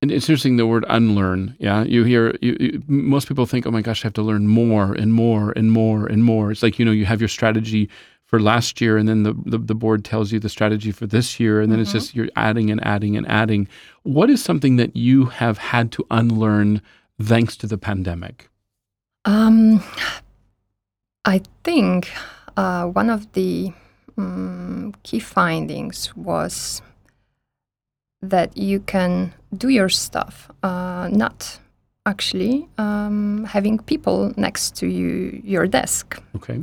And 0.00 0.10
it's 0.10 0.30
interesting 0.30 0.56
the 0.56 0.66
word 0.66 0.86
unlearn. 0.88 1.56
Yeah, 1.58 1.84
you 1.84 2.04
hear 2.04 2.34
you, 2.40 2.56
you, 2.58 2.82
most 2.88 3.28
people 3.28 3.46
think, 3.46 3.66
"Oh 3.66 3.70
my 3.70 3.82
gosh, 3.82 4.02
I 4.02 4.08
have 4.08 4.14
to 4.14 4.22
learn 4.22 4.48
more 4.48 4.94
and 4.94 5.12
more 5.12 5.52
and 5.52 5.70
more 5.70 6.06
and 6.06 6.24
more." 6.24 6.50
It's 6.50 6.62
like 6.62 6.78
you 6.78 6.84
know 6.84 6.90
you 6.90 7.06
have 7.06 7.20
your 7.20 7.28
strategy 7.28 7.88
for 8.24 8.40
last 8.40 8.80
year, 8.80 8.98
and 8.98 9.08
then 9.08 9.22
the 9.22 9.34
the, 9.46 9.58
the 9.58 9.74
board 9.74 10.04
tells 10.04 10.30
you 10.32 10.40
the 10.40 10.50
strategy 10.50 10.92
for 10.92 11.06
this 11.06 11.40
year, 11.40 11.60
and 11.60 11.70
then 11.70 11.78
mm-hmm. 11.78 11.82
it's 11.82 11.92
just 11.92 12.14
you're 12.14 12.28
adding 12.36 12.70
and 12.70 12.84
adding 12.84 13.16
and 13.16 13.26
adding. 13.28 13.66
What 14.02 14.28
is 14.28 14.44
something 14.44 14.76
that 14.76 14.94
you 14.94 15.26
have 15.26 15.56
had 15.56 15.90
to 15.92 16.04
unlearn 16.10 16.82
thanks 17.24 17.56
to 17.56 17.66
the 17.66 17.78
pandemic? 17.78 18.48
Um, 19.24 19.82
I 21.24 21.40
think 21.62 22.10
uh, 22.56 22.84
one 22.86 23.10
of 23.10 23.32
the 23.32 23.72
um, 24.16 24.94
key 25.02 25.20
findings 25.20 26.14
was 26.16 26.82
that 28.22 28.56
you 28.56 28.80
can 28.80 29.32
do 29.56 29.68
your 29.68 29.88
stuff, 29.88 30.50
uh, 30.62 31.08
not 31.10 31.58
actually 32.06 32.68
um, 32.78 33.44
having 33.44 33.78
people 33.78 34.32
next 34.36 34.76
to 34.76 34.86
you, 34.86 35.40
your 35.44 35.66
desk. 35.66 36.22
Okay. 36.36 36.60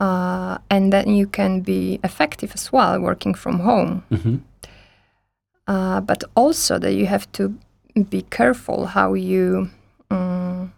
uh, 0.00 0.58
and 0.70 0.92
then 0.92 1.14
you 1.14 1.26
can 1.26 1.60
be 1.60 1.98
effective 2.02 2.52
as 2.54 2.72
well 2.72 3.00
working 3.00 3.34
from 3.34 3.60
home. 3.60 4.02
hmm 4.08 4.36
Uh, 5.68 6.00
but 6.00 6.24
also 6.34 6.78
that 6.78 6.92
you 6.92 7.06
have 7.06 7.26
to 7.32 7.54
be 8.08 8.22
careful 8.30 8.86
how 8.86 9.14
you 9.14 9.70
um, 10.10 10.72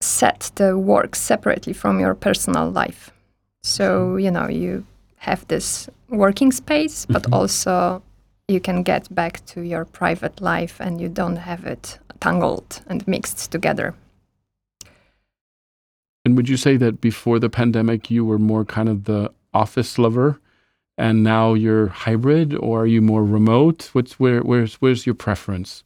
set 0.00 0.50
the 0.54 0.78
work 0.78 1.14
separately 1.14 1.72
from 1.72 2.00
your 2.00 2.14
personal 2.14 2.70
life. 2.70 3.10
So, 3.62 4.16
you 4.16 4.30
know, 4.30 4.48
you 4.48 4.84
have 5.16 5.46
this 5.48 5.88
working 6.08 6.52
space, 6.52 7.06
but 7.06 7.22
Mhm. 7.22 7.32
also 7.32 8.02
you 8.48 8.60
can 8.60 8.82
get 8.82 9.14
back 9.14 9.44
to 9.46 9.60
your 9.60 9.84
private 9.84 10.40
life 10.40 10.80
and 10.80 11.00
you 11.00 11.08
don't 11.08 11.36
have 11.36 11.64
it 11.64 11.98
tangled 12.20 12.82
and 12.86 13.06
mixed 13.06 13.50
together. 13.52 13.94
And 16.24 16.36
would 16.36 16.48
you 16.48 16.56
say 16.56 16.76
that 16.76 17.00
before 17.00 17.38
the 17.38 17.48
pandemic, 17.50 18.10
you 18.10 18.24
were 18.24 18.38
more 18.38 18.64
kind 18.64 18.88
of 18.88 19.04
the 19.04 19.30
office 19.52 19.98
lover, 19.98 20.40
and 20.96 21.22
now 21.22 21.54
you're 21.54 21.88
hybrid, 21.88 22.54
or 22.54 22.82
are 22.82 22.86
you 22.86 23.02
more 23.02 23.24
remote? 23.24 23.90
What's 23.92 24.20
where? 24.20 24.40
Where's 24.40 24.74
where's 24.74 25.04
your 25.04 25.16
preference? 25.16 25.82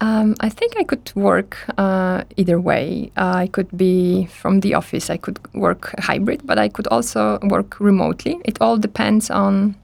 Um, 0.00 0.34
I 0.40 0.48
think 0.48 0.72
I 0.76 0.84
could 0.84 1.12
work 1.14 1.56
uh, 1.78 2.24
either 2.36 2.60
way. 2.60 3.12
Uh, 3.16 3.34
I 3.36 3.46
could 3.46 3.68
be 3.76 4.26
from 4.26 4.60
the 4.60 4.74
office, 4.74 5.10
I 5.10 5.16
could 5.16 5.38
work 5.54 5.94
hybrid, 6.00 6.42
but 6.44 6.58
I 6.58 6.68
could 6.68 6.86
also 6.88 7.38
work 7.42 7.78
remotely. 7.78 8.40
It 8.44 8.58
all 8.60 8.76
depends 8.78 9.30
on 9.30 9.76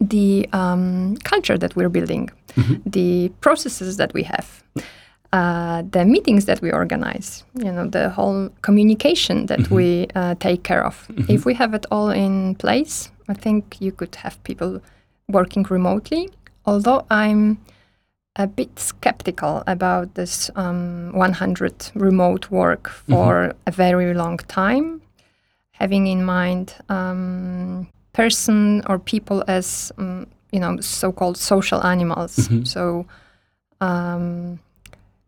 the 0.00 0.48
um, 0.52 1.16
culture 1.24 1.58
that 1.58 1.74
we're 1.76 1.88
building, 1.88 2.30
Mhm. 2.56 2.80
the 2.86 3.30
processes 3.40 3.96
that 3.96 4.12
we 4.14 4.22
have, 4.24 4.62
uh, 5.32 5.82
the 5.90 6.04
meetings 6.04 6.44
that 6.44 6.60
we 6.60 6.70
organize, 6.70 7.44
you 7.58 7.72
know, 7.72 7.88
the 7.88 8.10
whole 8.10 8.50
communication 8.62 9.46
that 9.46 9.60
Mhm. 9.60 9.70
we 9.76 10.06
uh, 10.14 10.34
take 10.38 10.62
care 10.62 10.84
of. 10.86 11.06
Mhm. 11.08 11.30
If 11.30 11.44
we 11.46 11.54
have 11.54 11.74
it 11.74 11.86
all 11.90 12.10
in 12.10 12.54
place, 12.56 13.10
I 13.28 13.34
think 13.34 13.80
you 13.80 13.90
could 13.92 14.14
have 14.16 14.36
people 14.44 14.80
working 15.28 15.66
remotely. 15.70 16.28
Although 16.66 17.02
I'm 17.10 17.56
a 18.36 18.46
bit 18.46 18.78
skeptical 18.78 19.62
about 19.66 20.14
this 20.14 20.50
um, 20.56 21.12
100 21.12 21.92
remote 21.94 22.50
work 22.50 22.88
for 22.88 23.54
a 23.66 23.70
very 23.70 24.12
long 24.12 24.38
time, 24.38 25.00
having 25.72 26.06
in 26.06 26.24
mind 26.24 26.74
um, 26.88 27.86
person 28.12 28.82
or 28.88 28.98
people 28.98 29.44
as 29.46 29.92
um, 29.98 30.26
you 30.50 30.60
know 30.60 30.80
so-called 30.80 31.36
social 31.36 31.84
animals. 31.84 32.36
Mhm. 32.36 32.66
So 32.66 33.06
um, 33.80 34.58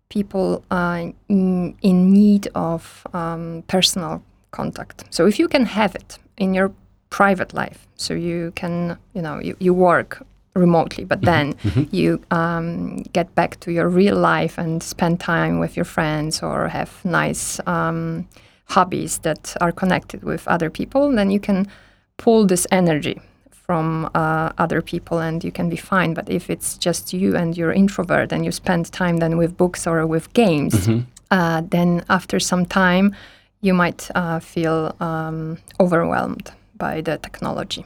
people 0.09 0.65
uh, 0.71 1.13
in, 1.29 1.77
in 1.83 2.13
need 2.13 2.49
of 2.55 3.07
um, 3.13 3.63
personal 3.69 4.23
contact. 4.51 5.05
So 5.11 5.27
if 5.27 5.39
you 5.39 5.49
can 5.49 5.65
have 5.67 5.95
it 5.95 6.19
in 6.37 6.55
your 6.55 6.73
private 7.11 7.55
life, 7.55 7.87
so 7.97 8.15
you 8.15 8.53
can 8.57 8.99
you 9.15 9.23
know 9.23 9.41
you, 9.41 9.57
you 9.61 9.75
work 9.75 10.27
remotely, 10.57 11.05
but 11.05 11.21
then 11.23 11.55
Mhm. 11.65 11.89
you 11.93 12.19
um, 12.31 13.03
get 13.13 13.35
back 13.35 13.59
to 13.61 13.71
your 13.71 13.89
real 13.89 14.17
life 14.17 14.59
and 14.63 14.83
spend 14.83 15.21
time 15.21 15.59
with 15.61 15.77
your 15.77 15.85
friends 15.87 16.43
or 16.43 16.69
have 16.69 16.91
nice 17.05 17.61
um, 17.67 18.25
hobbies 18.75 19.19
that 19.19 19.57
are 19.61 19.73
connected 19.73 20.23
with 20.25 20.49
other 20.49 20.71
people, 20.71 21.15
then 21.17 21.31
you 21.31 21.41
can 21.41 21.67
pull 22.17 22.47
this 22.47 22.67
energy 22.71 23.21
from 23.67 24.09
uh, 24.15 24.51
other 24.59 24.81
people 24.83 25.19
and 25.19 25.43
you 25.45 25.53
can 25.53 25.69
be 25.69 25.77
fine. 25.77 26.15
But 26.15 26.29
if 26.29 26.49
it's 26.51 26.79
just 26.87 27.13
you 27.13 27.37
and 27.37 27.57
you're 27.57 27.73
introvert 27.73 28.33
and 28.33 28.45
you 28.45 28.53
spend 28.53 28.91
time 28.93 29.19
then 29.19 29.37
with 29.39 29.57
books 29.57 29.87
or 29.87 30.07
with 30.07 30.33
games, 30.35 30.75
Mhm. 30.89 31.05
uh, 31.31 31.63
then 31.71 32.03
after 32.09 32.41
some 32.41 32.65
time 32.67 33.11
you 33.61 33.75
might 33.75 34.11
uh, 34.15 34.39
feel 34.41 34.95
um, 35.01 35.57
overwhelmed 35.81 36.51
by 36.79 37.01
the 37.03 37.17
technology. 37.19 37.85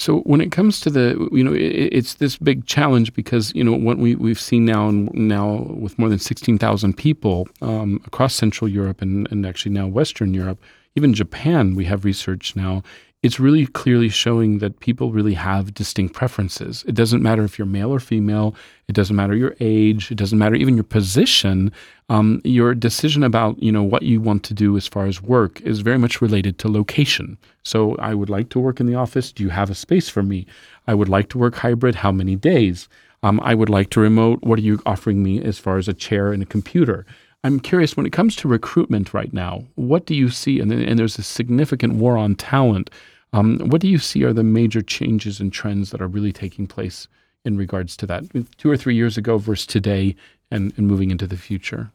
So 0.00 0.20
when 0.20 0.40
it 0.40 0.50
comes 0.50 0.80
to 0.80 0.90
the, 0.90 1.28
you 1.30 1.44
know, 1.44 1.52
it, 1.52 1.90
it's 1.92 2.14
this 2.14 2.38
big 2.38 2.64
challenge 2.66 3.12
because 3.12 3.54
you 3.54 3.62
know 3.62 3.74
what 3.74 3.98
we 3.98 4.14
we've 4.14 4.40
seen 4.40 4.64
now 4.64 4.90
now 5.12 5.66
with 5.78 5.98
more 5.98 6.08
than 6.08 6.18
sixteen 6.18 6.58
thousand 6.58 6.96
people 6.96 7.48
um, 7.60 8.00
across 8.06 8.34
Central 8.34 8.68
Europe 8.68 9.02
and 9.02 9.30
and 9.30 9.44
actually 9.44 9.72
now 9.72 9.86
Western 9.86 10.32
Europe, 10.32 10.58
even 10.96 11.12
Japan, 11.12 11.74
we 11.74 11.84
have 11.84 12.04
research 12.04 12.56
now. 12.56 12.82
It's 13.22 13.38
really 13.38 13.66
clearly 13.66 14.08
showing 14.08 14.60
that 14.60 14.80
people 14.80 15.12
really 15.12 15.34
have 15.34 15.74
distinct 15.74 16.14
preferences. 16.14 16.82
It 16.88 16.94
doesn't 16.94 17.22
matter 17.22 17.44
if 17.44 17.58
you're 17.58 17.66
male 17.66 17.92
or 17.92 18.00
female. 18.00 18.54
It 18.88 18.94
doesn't 18.94 19.14
matter 19.14 19.36
your 19.36 19.54
age. 19.60 20.10
It 20.10 20.14
doesn't 20.14 20.38
matter 20.38 20.54
even 20.54 20.74
your 20.74 20.84
position. 20.84 21.70
Um, 22.08 22.40
your 22.44 22.74
decision 22.74 23.22
about 23.22 23.62
you 23.62 23.70
know 23.70 23.82
what 23.82 24.04
you 24.04 24.22
want 24.22 24.42
to 24.44 24.54
do 24.54 24.74
as 24.76 24.88
far 24.88 25.04
as 25.04 25.20
work 25.20 25.60
is 25.60 25.80
very 25.80 25.98
much 25.98 26.22
related 26.22 26.58
to 26.60 26.68
location. 26.68 27.36
So 27.62 27.94
I 27.96 28.14
would 28.14 28.30
like 28.30 28.48
to 28.50 28.58
work 28.58 28.80
in 28.80 28.86
the 28.86 28.94
office. 28.94 29.32
Do 29.32 29.42
you 29.42 29.50
have 29.50 29.68
a 29.68 29.74
space 29.74 30.08
for 30.08 30.22
me? 30.22 30.46
I 30.86 30.94
would 30.94 31.10
like 31.10 31.28
to 31.30 31.38
work 31.38 31.56
hybrid. 31.56 31.96
How 31.96 32.12
many 32.12 32.36
days? 32.36 32.88
Um, 33.22 33.38
I 33.42 33.54
would 33.54 33.68
like 33.68 33.90
to 33.90 34.00
remote. 34.00 34.42
What 34.42 34.58
are 34.58 34.62
you 34.62 34.80
offering 34.86 35.22
me 35.22 35.42
as 35.42 35.58
far 35.58 35.76
as 35.76 35.88
a 35.88 35.94
chair 35.94 36.32
and 36.32 36.42
a 36.42 36.46
computer? 36.46 37.04
I'm 37.42 37.58
curious 37.60 37.96
when 37.96 38.06
it 38.06 38.12
comes 38.12 38.36
to 38.36 38.48
recruitment 38.48 39.14
right 39.14 39.32
now. 39.32 39.64
What 39.76 40.04
do 40.06 40.14
you 40.14 40.28
see? 40.28 40.60
And, 40.60 40.70
and 40.72 40.98
there's 40.98 41.18
a 41.18 41.22
significant 41.22 41.94
war 41.94 42.16
on 42.18 42.34
talent. 42.34 42.90
Um, 43.32 43.58
what 43.60 43.80
do 43.80 43.88
you 43.88 43.98
see 43.98 44.24
are 44.24 44.32
the 44.32 44.42
major 44.42 44.82
changes 44.82 45.40
and 45.40 45.52
trends 45.52 45.90
that 45.90 46.02
are 46.02 46.06
really 46.06 46.32
taking 46.32 46.66
place 46.66 47.08
in 47.44 47.56
regards 47.56 47.96
to 47.96 48.06
that, 48.06 48.24
two 48.58 48.70
or 48.70 48.76
three 48.76 48.94
years 48.94 49.16
ago 49.16 49.38
versus 49.38 49.66
today, 49.66 50.14
and, 50.50 50.74
and 50.76 50.86
moving 50.86 51.10
into 51.10 51.26
the 51.26 51.36
future? 51.38 51.90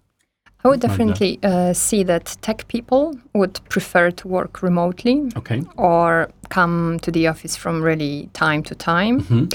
I 0.64 0.70
would 0.70 0.80
definitely 0.80 1.38
uh, 1.44 1.74
see 1.74 2.02
that 2.04 2.38
tech 2.42 2.68
people 2.68 3.16
would 3.36 3.60
prefer 3.70 4.10
to 4.10 4.28
work 4.28 4.64
remotely 4.64 5.30
Okay. 5.36 5.62
or 5.78 6.32
come 6.50 6.98
to 7.02 7.12
the 7.12 7.28
office 7.28 7.56
from 7.56 7.84
really 7.84 8.32
time 8.34 8.64
to 8.64 8.74
time. 8.74 9.22
Mhm. 9.22 9.54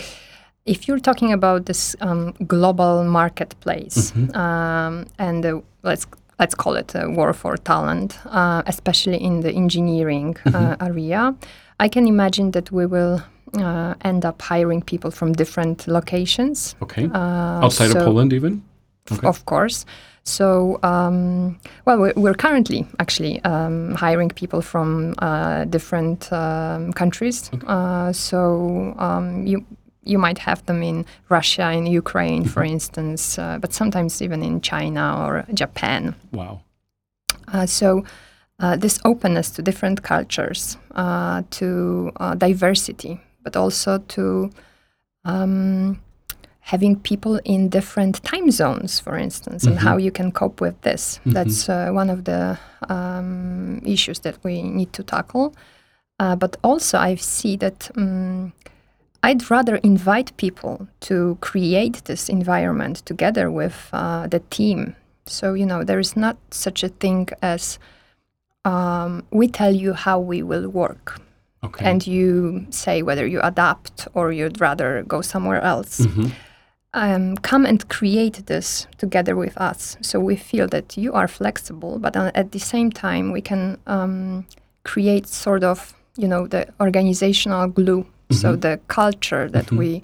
If 0.67 0.87
you're 0.87 0.99
talking 1.01 1.33
about 1.33 1.67
this 1.67 1.97
um, 2.01 2.33
global 2.47 3.05
marketplace 3.05 4.13
Mhm. 4.13 4.37
um, 4.37 5.07
and 5.19 5.45
uh, 5.47 5.61
let's 5.83 6.07
let's 6.39 6.55
call 6.55 6.77
it 6.77 6.95
a 6.95 7.09
war 7.09 7.33
for 7.35 7.57
talent, 7.57 8.19
uh, 8.27 8.63
especially 8.67 9.17
in 9.19 9.41
the 9.41 9.51
engineering 9.53 10.37
uh, 10.47 10.51
Mhm. 10.51 10.77
area, 10.89 11.35
I 11.85 11.89
can 11.89 12.07
imagine 12.07 12.51
that 12.53 12.71
we 12.73 12.87
will 12.87 13.21
uh, 13.59 13.95
end 14.05 14.25
up 14.25 14.41
hiring 14.43 14.83
people 14.83 15.11
from 15.11 15.33
different 15.33 15.87
locations. 15.87 16.77
Okay. 16.83 17.05
Uh, 17.15 17.65
Outside 17.65 17.91
so- 17.91 17.99
of 17.99 18.05
Poland, 18.05 18.33
even? 18.33 18.63
Okay. 19.13 19.27
of 19.29 19.45
course. 19.45 19.85
So, 20.23 20.79
um, 20.83 21.57
well, 21.87 21.99
we're, 21.99 22.13
we're 22.17 22.35
currently 22.37 22.87
actually 22.99 23.41
um, 23.45 23.95
hiring 23.97 24.29
people 24.31 24.61
from 24.63 25.15
uh, 25.19 25.65
different 25.65 26.29
um, 26.33 26.93
countries. 26.93 27.51
Uh, 27.67 28.13
so 28.13 28.95
um, 28.99 29.47
you 29.47 29.65
you 30.03 30.19
might 30.19 30.39
have 30.39 30.65
them 30.67 30.83
in 30.83 31.05
Russia, 31.29 31.71
in 31.73 31.87
Ukraine, 31.87 32.45
for 32.45 32.65
instance, 32.65 33.39
uh, 33.39 33.59
but 33.61 33.73
sometimes 33.73 34.23
even 34.23 34.43
in 34.43 34.61
China 34.61 35.25
or 35.27 35.45
Japan. 35.55 36.15
Wow. 36.33 36.61
Uh, 37.53 37.67
so, 37.67 38.05
uh, 38.61 38.77
this 38.77 38.99
openness 39.05 39.51
to 39.51 39.63
different 39.63 40.03
cultures, 40.03 40.77
uh, 40.95 41.43
to 41.51 42.13
uh, 42.17 42.35
diversity, 42.35 43.21
but 43.43 43.57
also 43.57 43.99
to 44.09 44.51
um, 45.25 46.01
having 46.61 46.97
people 46.97 47.41
in 47.45 47.69
different 47.69 48.23
time 48.23 48.51
zones, 48.51 49.01
for 49.01 49.17
instance, 49.19 49.65
and 49.67 49.77
Mhm. 49.77 49.83
how 49.83 49.97
you 49.99 50.11
can 50.11 50.31
cope 50.33 50.61
with 50.61 50.81
this. 50.83 51.21
Mhm. 51.25 51.33
That's 51.35 51.69
uh, 51.69 51.91
one 51.93 52.11
of 52.13 52.25
the 52.25 52.59
um, 52.89 53.81
issues 53.85 54.21
that 54.21 54.37
we 54.45 54.63
need 54.63 54.93
to 54.93 55.03
tackle. 55.03 55.55
Uh, 56.19 56.37
but 56.37 56.57
also, 56.63 56.99
I 56.99 57.17
see 57.17 57.57
that. 57.57 57.91
Um, 57.97 58.53
I'd 59.23 59.51
rather 59.51 59.77
invite 59.77 60.37
people 60.37 60.89
to 61.01 61.37
create 61.41 62.05
this 62.05 62.29
environment 62.29 62.97
together 63.05 63.51
with 63.51 63.89
uh, 63.93 64.27
the 64.29 64.41
team. 64.51 64.97
So, 65.27 65.55
you 65.55 65.67
know, 65.67 65.85
there 65.85 66.01
is 66.01 66.17
not 66.17 66.37
such 66.51 66.83
a 66.83 66.89
thing 66.89 67.29
as 67.43 67.79
um, 68.65 69.23
we 69.31 69.47
tell 69.49 69.75
you 69.75 69.93
how 69.93 70.19
we 70.19 70.43
will 70.43 70.69
work, 70.69 71.21
Okay. 71.63 71.85
and 71.85 72.07
you 72.07 72.67
say 72.71 73.03
whether 73.03 73.27
you 73.27 73.41
adapt 73.43 74.09
or 74.15 74.33
you'd 74.33 74.61
rather 74.61 75.03
go 75.07 75.21
somewhere 75.23 75.61
else. 75.63 76.01
Mhm. 76.01 76.31
Um, 76.93 77.37
come 77.37 77.67
and 77.67 77.87
create 77.89 78.47
this 78.47 78.87
together 78.99 79.37
with 79.37 79.57
us. 79.61 79.97
So 80.01 80.19
we 80.19 80.37
feel 80.37 80.67
that 80.69 80.97
you 80.97 81.13
are 81.13 81.29
flexible, 81.29 81.99
but 81.99 82.17
uh, 82.17 82.33
at 82.35 82.51
the 82.53 82.59
same 82.59 82.91
time, 82.91 83.31
we 83.33 83.41
can 83.41 83.77
um, 83.87 84.45
create 84.85 85.29
sort 85.29 85.63
of, 85.63 85.95
you 86.17 86.27
know, 86.27 86.47
the 86.49 86.67
organizational 86.81 87.69
glue. 87.69 88.05
So 88.31 88.53
Mhm. 88.57 88.61
the 88.61 88.81
culture 88.89 89.49
that 89.51 89.67
Mhm. 89.71 89.79
we 89.79 90.03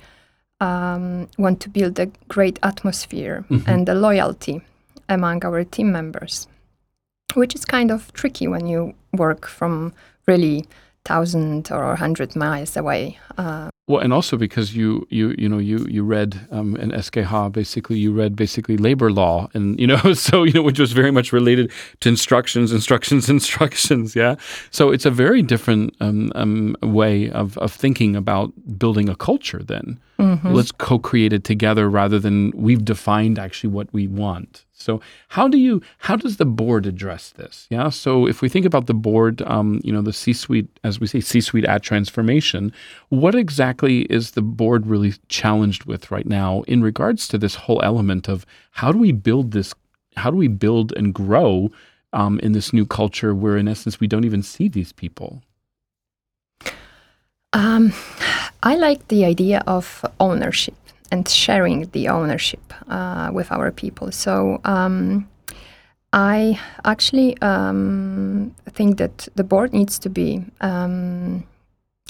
um, 0.60 1.28
want 1.36 1.60
to 1.60 1.68
build 1.68 1.98
a 1.98 2.06
great 2.28 2.58
atmosphere 2.62 3.44
Mhm. 3.50 3.62
and 3.68 3.86
the 3.86 3.94
loyalty 3.94 4.62
among 5.08 5.44
our 5.44 5.64
team 5.64 5.92
members, 5.92 6.48
which 7.34 7.54
is 7.54 7.64
kind 7.66 7.90
of 7.90 8.10
tricky 8.14 8.48
when 8.48 8.66
you 8.66 8.94
work 9.12 9.46
from 9.46 9.92
really 10.26 10.64
thousand 11.04 11.70
or 11.70 11.96
hundred 11.96 12.34
miles 12.34 12.76
away. 12.76 13.18
Uh, 13.38 13.68
Well, 13.88 14.00
and 14.00 14.12
also 14.12 14.36
because 14.36 14.74
you 14.74 15.06
you 15.10 15.34
you 15.38 15.48
know 15.48 15.58
you 15.58 15.86
you 15.88 16.02
read 16.02 16.48
um, 16.50 16.74
in 16.76 16.90
SGH 16.90 17.52
basically 17.52 17.98
you 17.98 18.12
read 18.12 18.34
basically 18.34 18.76
labor 18.76 19.12
law 19.12 19.48
and 19.54 19.78
you 19.78 19.86
know 19.86 20.12
so 20.12 20.42
you 20.42 20.52
know 20.54 20.62
which 20.62 20.80
was 20.80 20.90
very 20.90 21.12
much 21.12 21.32
related 21.32 21.70
to 22.00 22.08
instructions 22.08 22.72
instructions 22.72 23.28
instructions 23.38 24.16
yeah? 24.16 24.34
So 24.72 24.90
it's 24.90 25.06
a 25.06 25.10
very 25.10 25.40
different 25.40 25.94
um, 26.00 26.32
um, 26.34 26.76
way 26.82 27.30
of 27.30 27.56
of 27.58 27.72
thinking 27.72 28.16
about 28.16 28.52
building 28.76 29.08
a 29.08 29.14
culture 29.14 29.62
then. 29.62 30.00
Mm-hmm. 30.18 30.54
let's 30.54 30.72
co-create 30.72 31.34
it 31.34 31.44
together 31.44 31.90
rather 31.90 32.18
than 32.18 32.50
we've 32.54 32.86
defined 32.86 33.38
actually 33.38 33.68
what 33.68 33.92
we 33.92 34.06
want 34.06 34.64
so 34.78 35.00
how 35.28 35.48
do 35.48 35.56
you 35.56 35.80
how 35.98 36.16
does 36.16 36.36
the 36.36 36.44
board 36.44 36.86
address 36.86 37.30
this? 37.30 37.66
Yeah. 37.70 37.88
So 37.88 38.26
if 38.26 38.42
we 38.42 38.48
think 38.48 38.66
about 38.66 38.86
the 38.86 38.94
board, 38.94 39.40
um, 39.42 39.80
you 39.82 39.92
know, 39.92 40.02
the 40.02 40.12
C-suite, 40.12 40.68
as 40.84 41.00
we 41.00 41.06
say, 41.06 41.20
C-suite 41.20 41.64
at 41.64 41.82
transformation, 41.82 42.72
what 43.08 43.34
exactly 43.34 44.02
is 44.02 44.32
the 44.32 44.42
board 44.42 44.86
really 44.86 45.14
challenged 45.28 45.86
with 45.86 46.10
right 46.10 46.26
now 46.26 46.62
in 46.68 46.82
regards 46.82 47.26
to 47.28 47.38
this 47.38 47.54
whole 47.54 47.80
element 47.82 48.28
of 48.28 48.44
how 48.72 48.92
do 48.92 48.98
we 48.98 49.12
build 49.12 49.52
this? 49.52 49.74
How 50.16 50.30
do 50.30 50.36
we 50.36 50.48
build 50.48 50.92
and 50.92 51.14
grow 51.14 51.70
um, 52.12 52.38
in 52.40 52.52
this 52.52 52.72
new 52.72 52.86
culture 52.86 53.34
where, 53.34 53.56
in 53.56 53.68
essence, 53.68 53.98
we 53.98 54.06
don't 54.06 54.24
even 54.24 54.42
see 54.42 54.68
these 54.68 54.92
people? 54.92 55.42
Um, 57.52 57.92
I 58.62 58.76
like 58.76 59.08
the 59.08 59.24
idea 59.24 59.62
of 59.66 60.04
ownership 60.20 60.74
and 61.10 61.28
sharing 61.28 61.88
the 61.90 62.08
ownership 62.08 62.72
uh, 62.88 63.30
with 63.32 63.52
our 63.52 63.70
people. 63.70 64.12
So 64.12 64.60
um, 64.64 65.28
I 66.12 66.58
actually 66.84 67.36
um, 67.42 68.54
think 68.70 68.98
that 68.98 69.28
the 69.34 69.44
board 69.44 69.72
needs 69.72 69.98
to 70.00 70.08
be 70.08 70.44
um, 70.60 71.44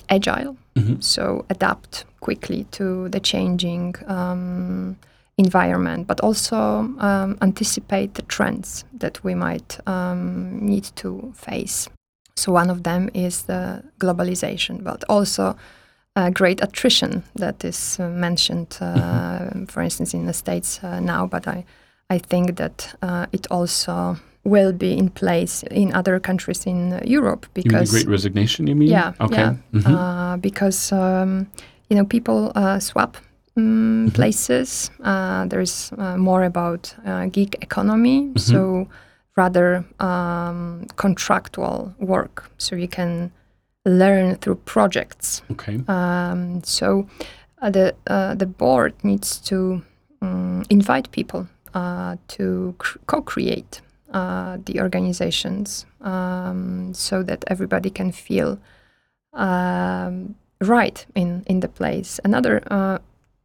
agile, 0.08 0.56
mm-hmm. 0.74 1.00
so 1.00 1.44
adapt 1.50 2.04
quickly 2.20 2.64
to 2.72 3.08
the 3.08 3.20
changing 3.20 3.94
um, 4.06 4.96
environment, 5.38 6.06
but 6.06 6.20
also 6.20 6.56
um, 6.56 7.36
anticipate 7.42 8.14
the 8.14 8.22
trends 8.22 8.84
that 8.92 9.22
we 9.24 9.34
might 9.34 9.78
um, 9.86 10.58
need 10.60 10.84
to 10.96 11.32
face. 11.36 11.88
So 12.36 12.52
one 12.52 12.70
of 12.70 12.82
them 12.82 13.10
is 13.14 13.42
the 13.42 13.82
globalization, 13.98 14.84
but 14.84 15.04
also 15.08 15.56
uh, 16.16 16.30
great 16.30 16.62
attrition 16.62 17.22
that 17.34 17.64
is 17.64 17.98
uh, 18.00 18.08
mentioned, 18.08 18.78
uh, 18.80 18.94
mm-hmm. 18.94 19.64
for 19.66 19.82
instance, 19.82 20.14
in 20.14 20.26
the 20.26 20.32
States 20.32 20.82
uh, 20.82 20.98
now, 20.98 21.26
but 21.26 21.46
I, 21.46 21.64
I 22.08 22.18
think 22.18 22.56
that 22.56 22.96
uh, 23.02 23.26
it 23.32 23.46
also 23.50 24.16
will 24.42 24.72
be 24.72 24.96
in 24.96 25.10
place 25.10 25.62
in 25.64 25.92
other 25.94 26.18
countries 26.18 26.66
in 26.66 27.00
Europe 27.04 27.46
because 27.52 27.72
you 27.72 27.76
mean 27.76 27.84
the 27.84 27.90
Great 27.90 28.08
Resignation. 28.08 28.66
You 28.66 28.76
mean? 28.76 28.88
Yeah. 28.88 29.12
Okay. 29.20 29.36
Yeah. 29.36 29.54
Mm-hmm. 29.72 30.40
because 30.40 30.92
um, 30.92 31.50
you 31.90 31.96
know 31.96 32.04
people 32.04 32.52
swap 32.80 33.16
um, 33.56 34.06
mm-hmm. 34.06 34.14
places. 34.14 34.90
there 35.02 35.60
is 35.60 35.92
more 36.16 36.44
about 36.44 36.94
gig 37.32 37.56
economy, 37.60 38.22
mm-hmm. 38.22 38.38
so 38.38 38.88
rather 39.36 39.84
um, 40.00 40.86
contractual 40.96 41.94
work. 41.98 42.50
So 42.56 42.76
you 42.76 42.88
can 42.88 43.32
learn 43.86 44.34
through 44.36 44.56
projects. 44.56 45.42
Okay. 45.52 45.80
Um, 45.88 46.62
so 46.64 47.06
uh, 47.62 47.70
the 47.70 47.94
uh, 48.06 48.34
the 48.34 48.46
board 48.46 48.92
needs 49.02 49.38
to 49.48 49.82
um, 50.20 50.64
invite 50.68 51.10
people 51.12 51.46
uh, 51.74 52.16
to 52.28 52.74
cr- 52.78 52.98
co-create 53.06 53.80
uh, 54.12 54.58
the 54.66 54.80
organizations 54.80 55.86
um, 56.00 56.92
so 56.92 57.22
that 57.22 57.44
everybody 57.46 57.90
can 57.90 58.12
feel 58.12 58.58
um, 59.32 60.34
right 60.60 61.06
in 61.14 61.44
in 61.46 61.60
the 61.60 61.68
place. 61.68 62.20
Another 62.24 62.62
uh, 62.70 62.98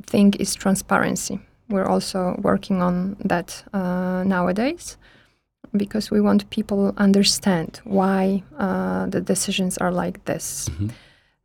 thing 0.07 0.33
is 0.39 0.55
transparency. 0.55 1.39
We're 1.69 1.87
also 1.87 2.35
working 2.41 2.81
on 2.81 3.15
that 3.23 3.63
uh, 3.73 4.23
nowadays 4.25 4.97
because 5.75 6.11
we 6.11 6.21
want 6.21 6.49
people 6.49 6.93
understand 6.97 7.81
why 7.83 8.43
uh, 8.57 9.05
the 9.07 9.21
decisions 9.21 9.77
are 9.77 9.91
like 9.91 10.23
this, 10.25 10.69
mm-hmm. 10.69 10.87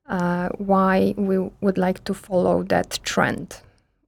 uh, 0.09 0.49
why 0.59 1.15
we 1.17 1.39
would 1.61 1.79
like 1.79 2.05
to 2.05 2.15
follow 2.15 2.63
that 2.65 2.99
trend, 3.03 3.61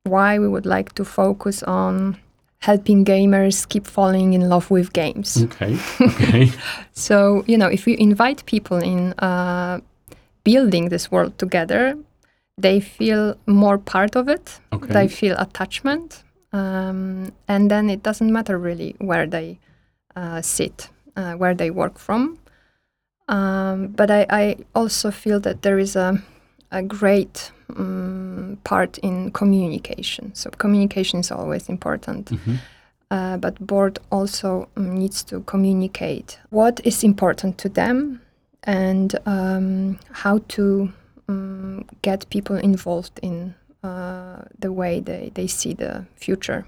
why 0.05 0.39
we 0.39 0.49
would 0.49 0.67
like 0.67 0.95
to 0.95 1.05
focus 1.05 1.63
on 1.63 2.17
helping 2.61 3.05
gamers 3.05 3.69
keep 3.69 3.87
falling 3.87 4.33
in 4.33 4.49
love 4.49 4.71
with 4.71 4.93
games. 4.93 5.43
Okay. 5.45 5.79
Okay. 6.01 6.53
so 6.93 7.45
you 7.47 7.57
know, 7.57 7.69
if 7.69 7.87
we 7.87 7.97
invite 7.99 8.45
people 8.47 8.79
in 8.79 9.13
uh, 9.15 9.81
building 10.45 10.89
this 10.89 11.11
world 11.11 11.39
together, 11.39 11.97
they 12.57 12.81
feel 12.81 13.37
more 13.47 13.79
part 13.79 14.17
of 14.17 14.29
it. 14.29 14.59
Okay. 14.73 14.93
They 14.93 15.09
feel 15.09 15.37
attachment. 15.39 16.25
Um, 16.53 17.33
and 17.47 17.71
then 17.71 17.91
it 17.91 18.03
doesn't 18.03 18.33
matter 18.33 18.59
really 18.59 18.97
where 18.99 19.27
they 19.27 19.59
sit, 20.43 20.89
uh, 21.17 21.35
where 21.35 21.55
they 21.55 21.71
work 21.71 21.99
from. 21.99 22.39
Um, 23.29 23.89
but 23.89 24.11
I, 24.11 24.27
I, 24.31 24.57
also 24.75 25.11
feel 25.11 25.39
that 25.41 25.61
there 25.61 25.79
is 25.79 25.97
a, 25.97 26.23
a 26.71 26.83
great 26.83 27.53
um, 27.77 28.59
part 28.65 28.97
in 28.99 29.33
communication. 29.33 30.35
So 30.35 30.49
communication 30.51 31.21
is 31.21 31.31
always 31.31 31.69
important. 31.69 32.31
Mm-hmm. 32.31 32.55
Uh, 33.11 33.37
but 33.37 33.59
board 33.67 33.99
also 34.11 34.69
um, 34.77 34.99
needs 34.99 35.23
to 35.25 35.41
communicate 35.41 36.39
what 36.51 36.81
is 36.85 37.05
important 37.05 37.59
to 37.59 37.69
them 37.69 38.21
and 38.65 39.19
um, 39.27 39.99
how 40.13 40.39
to 40.49 40.93
um, 41.29 41.85
get 42.03 42.29
people 42.31 42.57
involved 42.57 43.19
in 43.23 43.55
uh, 43.83 44.43
the 44.59 44.73
way 44.73 45.01
they, 45.01 45.31
they 45.35 45.47
see 45.47 45.73
the 45.73 46.05
future 46.17 46.67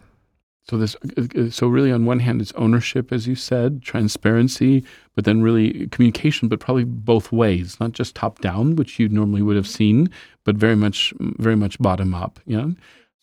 so 0.69 0.77
this, 0.77 0.95
uh, 1.17 1.51
so 1.51 1.67
really, 1.67 1.91
on 1.91 2.05
one 2.05 2.21
hand, 2.21 2.41
it's 2.41 2.53
ownership, 2.53 3.13
as 3.13 3.27
you 3.27 3.35
said, 3.35 3.83
transparency, 3.83 4.85
but 5.15 5.25
then 5.25 5.43
really 5.43 5.89
communication, 5.89 6.49
but 6.49 6.61
probably 6.61 6.85
both 6.85 7.33
ways, 7.33 7.79
not 7.81 7.93
just 7.93 8.15
top 8.15 8.41
down, 8.41 8.77
which 8.77 8.99
you 8.99 9.09
normally 9.09 9.43
would 9.43 9.57
have 9.57 9.67
seen, 9.67 10.11
but 10.45 10.57
very 10.57 10.77
much, 10.77 11.13
very 11.19 11.57
much 11.57 11.79
bottom 11.79 12.15
up. 12.15 12.39
Yeah. 12.47 12.69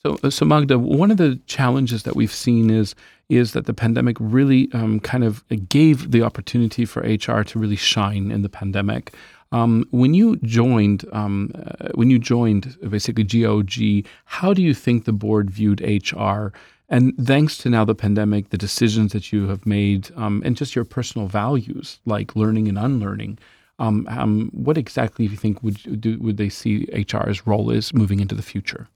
So, 0.04 0.20
uh, 0.24 0.30
so 0.30 0.46
Magda, 0.46 0.78
one 0.78 1.12
of 1.12 1.18
the 1.18 1.40
challenges 1.48 2.04
that 2.04 2.16
we've 2.16 2.34
seen 2.34 2.70
is 2.70 2.96
is 3.30 3.52
that 3.52 3.66
the 3.66 3.74
pandemic 3.74 4.16
really 4.22 4.70
um, 4.72 5.02
kind 5.02 5.24
of 5.24 5.44
gave 5.68 6.12
the 6.12 6.24
opportunity 6.24 6.86
for 6.86 7.02
HR 7.02 7.44
to 7.44 7.60
really 7.60 7.76
shine 7.76 8.32
in 8.32 8.42
the 8.42 8.48
pandemic. 8.48 9.14
Um, 9.52 9.86
when 9.92 10.14
you 10.14 10.38
joined, 10.38 11.06
um, 11.12 11.52
uh, 11.56 11.90
when 11.96 12.10
you 12.10 12.20
joined 12.20 12.78
basically 12.90 13.26
GOG, 13.26 14.06
how 14.26 14.54
do 14.54 14.62
you 14.62 14.74
think 14.74 15.06
the 15.06 15.14
board 15.14 15.50
viewed 15.50 15.82
HR? 15.82 16.54
And 16.90 17.14
thanks 17.18 17.58
to 17.60 17.70
now 17.70 17.84
the 17.84 17.96
pandemic, 17.96 18.50
the 18.50 18.58
decisions 18.58 19.12
that 19.12 19.34
you 19.34 19.48
have 19.50 19.66
made, 19.66 20.10
um, 20.16 20.42
and 20.46 20.56
just 20.56 20.76
your 20.76 20.86
personal 20.86 21.28
values 21.28 22.00
like 22.06 22.36
learning 22.36 22.70
and 22.70 22.78
unlearning, 22.78 23.40
um, 23.80 24.08
um, 24.10 24.50
what 24.54 24.78
exactly 24.78 25.28
do 25.28 25.32
you 25.32 25.38
think 25.38 25.62
would 25.62 26.02
do, 26.02 26.18
would 26.20 26.38
they 26.38 26.50
see 26.50 26.88
HR's 26.94 27.46
role 27.46 27.70
is 27.70 27.94
moving 27.94 28.20
into 28.20 28.36
the 28.36 28.42
future? 28.42 28.88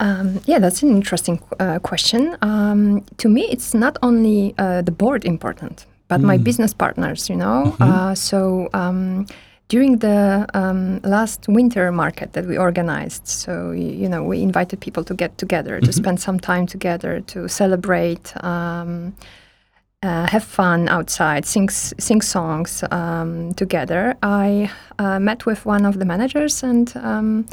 Um, 0.00 0.40
yeah, 0.46 0.58
that's 0.58 0.82
an 0.82 0.90
interesting 0.90 1.42
uh, 1.60 1.78
question. 1.78 2.36
Um, 2.42 3.04
to 3.18 3.28
me, 3.28 3.42
it's 3.50 3.72
not 3.72 3.96
only 4.02 4.54
uh, 4.58 4.82
the 4.82 4.92
board 4.92 5.24
important, 5.24 5.86
but 6.08 6.20
mm. 6.20 6.24
my 6.24 6.38
business 6.38 6.74
partners. 6.74 7.30
You 7.30 7.36
know, 7.36 7.74
mm-hmm. 7.78 7.82
uh, 7.82 8.14
so 8.14 8.68
um, 8.74 9.26
during 9.72 9.96
the 10.00 10.46
um, 10.52 11.00
last 11.02 11.48
winter 11.48 11.90
market 11.90 12.34
that 12.34 12.44
we 12.44 12.58
organized, 12.58 13.26
so 13.26 13.70
you 13.70 14.06
know 14.06 14.22
we 14.22 14.42
invited 14.42 14.78
people 14.80 15.02
to 15.02 15.14
get 15.14 15.38
together 15.38 15.80
to 15.80 15.86
mm-hmm. 15.86 16.02
spend 16.02 16.20
some 16.20 16.38
time 16.38 16.66
together 16.66 17.20
to 17.20 17.48
celebrate, 17.48 18.34
um, 18.44 19.14
uh, 20.02 20.26
have 20.26 20.44
fun 20.44 20.90
outside, 20.90 21.46
sing 21.46 21.70
sing 21.70 22.20
songs 22.20 22.84
um, 22.90 23.54
together. 23.54 24.14
I 24.22 24.70
uh, 24.98 25.18
met 25.18 25.46
with 25.46 25.64
one 25.64 25.86
of 25.86 25.98
the 25.98 26.04
managers 26.04 26.62
and 26.62 26.94
um, 26.96 27.46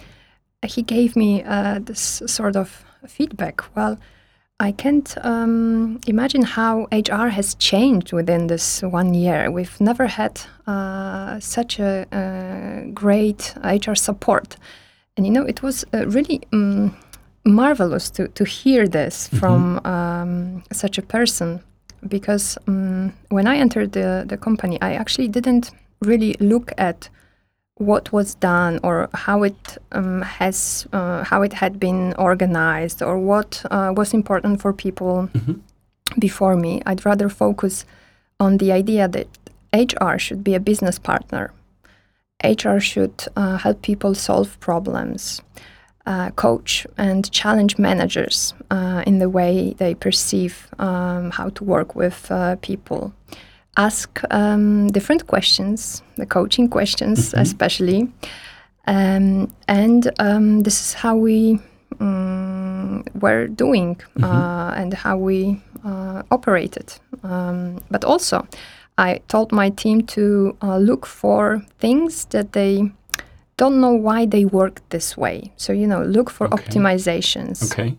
he 0.61 0.81
gave 0.81 1.15
me 1.15 1.41
uh, 1.43 1.79
this 1.79 2.21
sort 2.25 2.57
of 2.57 2.83
feedback. 3.07 3.63
Well 3.77 3.97
I 4.61 4.73
can't 4.73 5.15
um, 5.23 6.01
imagine 6.05 6.41
how 6.41 6.87
HR 6.91 7.27
has 7.27 7.55
changed 7.55 8.11
within 8.11 8.47
this 8.47 8.81
one 8.81 9.13
year. 9.13 9.49
We've 9.49 9.79
never 9.79 10.05
had 10.07 10.41
uh, 10.67 11.39
such 11.39 11.79
a, 11.79 12.05
a, 12.11 12.91
great 12.91 13.55
HR 13.63 13.95
support. 13.95 14.57
And 15.15 15.25
you 15.25 15.31
know, 15.31 15.43
it 15.43 15.63
was 15.63 15.85
uh, 15.93 16.05
really 16.07 16.41
um, 16.51 16.93
marvelous 17.45 18.09
to, 18.11 18.27
to 18.27 18.43
hear 18.43 18.85
this 18.85 19.27
mm-hmm. 19.27 19.37
from 19.37 19.85
um, 19.85 20.63
such 20.73 20.97
a 20.97 21.03
person 21.03 21.61
because 22.09 22.57
um, 22.67 23.13
when 23.29 23.47
I 23.47 23.57
entered 23.57 23.93
the, 23.93 24.25
the 24.27 24.37
company, 24.37 24.77
I 24.81 24.93
actually 24.93 25.29
didn't 25.29 25.71
really 26.01 26.35
look 26.41 26.73
at 26.77 27.07
what 27.79 28.11
was 28.13 28.35
done 28.35 28.79
or 28.83 29.09
how 29.13 29.43
it 29.43 29.77
um, 29.91 30.21
has 30.21 30.87
uh, 30.93 31.23
how 31.23 31.41
it 31.41 31.53
had 31.53 31.79
been 31.79 32.13
organized 32.17 33.01
or 33.01 33.17
what 33.17 33.65
uh, 33.71 33.91
was 33.95 34.13
important 34.13 34.61
for 34.61 34.71
people 34.71 35.29
mm-hmm. 35.33 35.53
before 36.19 36.55
me 36.55 36.81
i'd 36.85 37.05
rather 37.05 37.29
focus 37.29 37.85
on 38.39 38.57
the 38.57 38.71
idea 38.71 39.07
that 39.07 39.27
hr 39.73 40.17
should 40.17 40.43
be 40.43 40.55
a 40.55 40.59
business 40.59 40.99
partner 40.99 41.51
HR 42.43 42.79
should 42.79 43.25
uh, 43.35 43.57
help 43.57 43.81
people 43.81 44.15
solve 44.15 44.59
problems, 44.59 45.41
uh, 46.05 46.31
coach 46.31 46.87
and 46.97 47.29
challenge 47.31 47.77
managers 47.77 48.53
uh, 48.71 49.03
in 49.05 49.19
the 49.19 49.29
way 49.29 49.73
they 49.77 49.93
perceive 49.93 50.67
um, 50.79 51.31
how 51.31 51.49
to 51.49 51.63
work 51.63 51.95
with 51.95 52.31
uh, 52.31 52.55
people. 52.57 53.13
Ask 53.79 54.21
um, 54.31 54.87
different 54.87 55.25
questions, 55.27 56.03
the 56.17 56.25
coaching 56.25 56.69
questions 56.69 57.31
Mhm. 57.33 57.41
especially. 57.41 58.07
Um, 58.87 59.47
and 59.67 60.11
um, 60.19 60.63
this 60.63 60.81
is 60.81 60.93
how 61.03 61.15
we 61.15 61.59
um, 62.01 63.03
were 63.21 63.47
doing 63.47 63.97
Mhm. 64.15 64.23
uh, 64.23 64.81
and 64.81 64.93
how 64.93 65.17
we 65.17 65.61
uh, 65.85 66.21
operated. 66.31 66.93
Um, 67.23 67.79
but 67.91 68.03
also, 68.05 68.45
I 68.97 69.19
told 69.27 69.51
my 69.51 69.69
team 69.71 70.01
to 70.15 70.55
uh, 70.61 70.77
look 70.77 71.05
for 71.05 71.61
things 71.79 72.25
that 72.29 72.51
they 72.51 72.91
don't 73.57 73.79
know 73.79 73.93
why 74.07 74.27
they 74.27 74.45
work 74.45 74.81
this 74.89 75.17
way. 75.17 75.51
So, 75.57 75.73
you 75.73 75.87
know, 75.87 76.03
look 76.03 76.29
for 76.29 76.47
Okay. 76.47 76.55
optimizations. 76.63 77.63
Okay. 77.71 77.95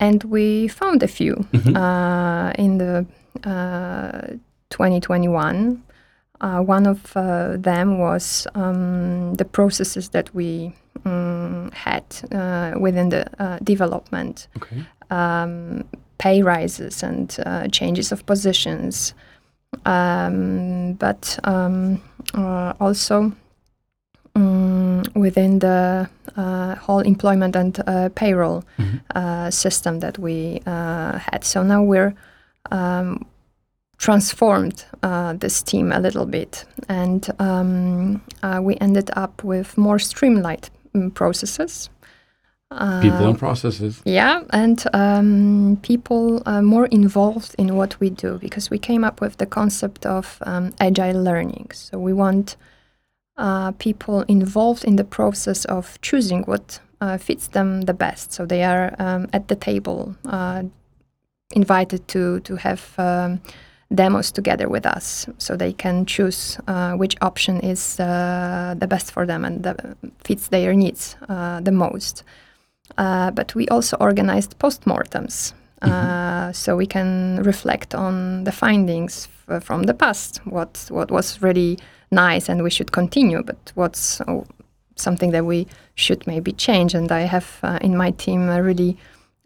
And 0.00 0.24
we 0.24 0.68
found 0.68 1.02
a 1.02 1.08
few 1.08 1.34
Mhm. 1.52 1.76
uh, 1.76 2.52
in 2.58 2.78
the 2.78 3.04
uh, 3.46 4.36
2021. 4.70 5.82
Uh, 6.40 6.60
one 6.60 6.86
of 6.86 7.16
uh, 7.16 7.56
them 7.56 7.98
was 7.98 8.46
um, 8.54 9.34
the 9.34 9.44
processes 9.44 10.10
that 10.10 10.32
we 10.34 10.72
um, 11.04 11.70
had 11.74 12.04
uh, 12.32 12.78
within 12.78 13.08
the 13.08 13.26
uh, 13.42 13.58
development 13.64 14.46
Okay. 14.56 14.84
um, 15.10 15.84
pay 16.18 16.42
rises 16.42 17.02
and 17.02 17.36
uh, 17.46 17.66
changes 17.68 18.12
of 18.12 18.24
positions, 18.26 19.14
um, 19.84 20.92
but 20.94 21.38
um, 21.44 22.00
uh, 22.34 22.72
also 22.80 23.32
um, 24.36 25.02
within 25.14 25.58
the 25.58 26.08
uh, 26.36 26.74
whole 26.76 27.00
employment 27.00 27.56
and 27.56 27.80
uh, 27.86 28.08
payroll 28.14 28.62
Mhm. 28.78 29.00
uh, 29.14 29.50
system 29.50 30.00
that 30.00 30.18
we 30.18 30.60
uh, 30.66 31.18
had. 31.18 31.42
So 31.44 31.62
now 31.62 31.82
we're 31.82 32.14
um, 32.70 33.24
transformed 33.98 34.84
uh, 35.02 35.32
this 35.34 35.62
team 35.62 35.92
a 35.92 35.98
little 36.00 36.26
bit, 36.26 36.64
and 36.88 37.28
um, 37.38 38.22
uh, 38.42 38.60
we 38.62 38.76
ended 38.80 39.10
up 39.16 39.44
with 39.44 39.76
more 39.76 39.98
streamlined 39.98 40.70
mm, 40.94 41.12
processes. 41.12 41.90
People 42.70 43.24
Uh, 43.24 43.30
and 43.30 43.38
processes. 43.38 44.02
yeah, 44.04 44.42
and 44.50 44.84
um, 44.92 45.78
people 45.82 46.42
are 46.44 46.62
more 46.62 46.86
involved 46.90 47.54
in 47.58 47.74
what 47.76 47.98
we 48.00 48.10
do 48.10 48.38
because 48.38 48.70
we 48.70 48.78
came 48.78 49.06
up 49.06 49.20
with 49.20 49.36
the 49.38 49.46
concept 49.46 50.04
of 50.06 50.38
um, 50.46 50.72
agile 50.78 51.22
learning. 51.22 51.70
So 51.72 51.98
we 51.98 52.12
want 52.12 52.56
uh, 53.38 53.72
people 53.78 54.22
involved 54.28 54.84
in 54.84 54.96
the 54.96 55.04
process 55.04 55.64
of 55.64 55.98
choosing 56.02 56.44
what 56.44 56.80
uh, 57.00 57.16
fits 57.16 57.48
them 57.48 57.82
the 57.82 57.94
best. 57.94 58.32
So 58.32 58.46
they 58.46 58.62
are 58.64 58.94
um, 58.98 59.28
at 59.32 59.48
the 59.48 59.56
table, 59.56 60.14
uh, 60.26 60.64
invited 61.54 62.06
to 62.08 62.40
to 62.40 62.56
have 62.56 62.82
um, 62.98 63.40
demos 63.94 64.30
together 64.30 64.68
with 64.68 64.84
us, 64.84 65.26
so 65.38 65.56
they 65.56 65.72
can 65.72 66.04
choose 66.04 66.58
uh, 66.66 66.92
which 66.92 67.16
option 67.22 67.60
is 67.60 67.98
uh, 68.00 68.74
the 68.78 68.86
best 68.86 69.10
for 69.10 69.26
them 69.26 69.44
and 69.44 69.62
the, 69.62 69.96
fits 70.24 70.48
their 70.48 70.74
needs 70.74 71.16
uh, 71.28 71.60
the 71.60 71.72
most. 71.72 72.22
Uh, 72.98 73.30
but 73.30 73.54
we 73.54 73.66
also 73.68 73.96
organized 74.00 74.58
postmortems. 74.58 75.52
Uh, 75.80 76.50
so 76.52 76.76
we 76.76 76.86
can 76.86 77.40
reflect 77.44 77.94
on 77.94 78.42
the 78.42 78.50
findings 78.50 79.28
f- 79.48 79.62
from 79.62 79.84
the 79.84 79.94
past, 79.94 80.40
what 80.44 80.88
what 80.90 81.10
was 81.10 81.40
really 81.40 81.78
nice 82.10 82.48
and 82.48 82.62
we 82.62 82.70
should 82.70 82.90
continue, 82.90 83.42
but 83.44 83.72
what's 83.76 84.20
oh, 84.26 84.44
something 84.96 85.30
that 85.30 85.44
we 85.44 85.66
should 85.94 86.26
maybe 86.26 86.52
change. 86.52 86.94
And 86.94 87.12
I 87.12 87.20
have 87.20 87.58
uh, 87.62 87.78
in 87.80 87.96
my 87.96 88.10
team 88.10 88.48
a 88.48 88.60
really 88.60 88.96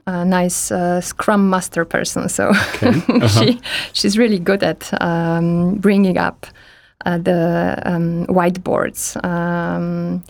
uh, 0.07 0.25
nice 0.25 0.71
uh, 0.73 1.01
Scrum 1.01 1.49
Master 1.51 1.85
person, 1.85 2.29
so 2.29 2.49
Okay. 2.75 2.93
Uh-huh. 3.09 3.29
she 3.29 3.61
she's 3.93 4.17
really 4.19 4.39
good 4.39 4.63
at 4.63 4.91
um, 5.01 5.75
bringing 5.81 6.19
up 6.19 6.47
uh, 7.07 7.19
the 7.19 7.79
um, 7.85 8.27
whiteboards 8.27 9.17
um, 9.25 10.23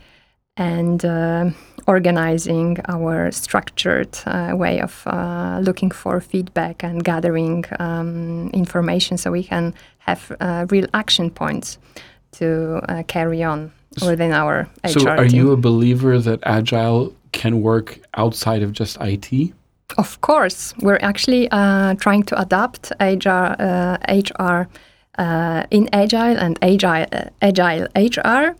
and 0.56 1.04
uh, 1.04 1.50
organizing 1.86 2.78
our 2.88 3.30
structured 3.32 4.18
uh, 4.26 4.52
way 4.56 4.80
of 4.80 5.02
uh, 5.06 5.58
looking 5.62 5.90
for 5.90 6.20
feedback 6.20 6.82
and 6.84 7.02
gathering 7.04 7.64
um, 7.78 8.50
information 8.52 9.16
so 9.18 9.30
we 9.30 9.42
can 9.44 9.74
have 9.98 10.32
uh, 10.40 10.66
real 10.70 10.86
action 10.94 11.30
points 11.30 11.78
to 12.32 12.80
uh, 12.88 13.02
carry 13.06 13.42
on 13.42 13.70
within 14.06 14.32
our 14.32 14.66
HR 14.84 14.88
So, 14.88 15.08
are 15.08 15.28
team. 15.28 15.36
you 15.38 15.52
a 15.52 15.56
believer 15.56 16.18
that 16.18 16.40
agile 16.44 17.12
can 17.32 17.60
work 17.62 17.98
outside 18.14 18.62
of 18.62 18.72
just 18.72 18.96
IT? 19.00 19.52
Of 19.98 20.20
course, 20.20 20.74
we're 20.80 20.98
actually 21.02 21.48
uh, 21.50 21.94
trying 21.94 22.22
to 22.24 22.40
adapt 22.40 22.92
HR, 23.00 23.56
uh, 23.58 23.98
HR 24.08 24.68
uh, 25.18 25.64
in 25.70 25.88
agile 25.92 26.38
and 26.38 26.58
agile, 26.62 27.06
uh, 27.12 27.24
agile 27.42 27.86
HR. 27.94 28.56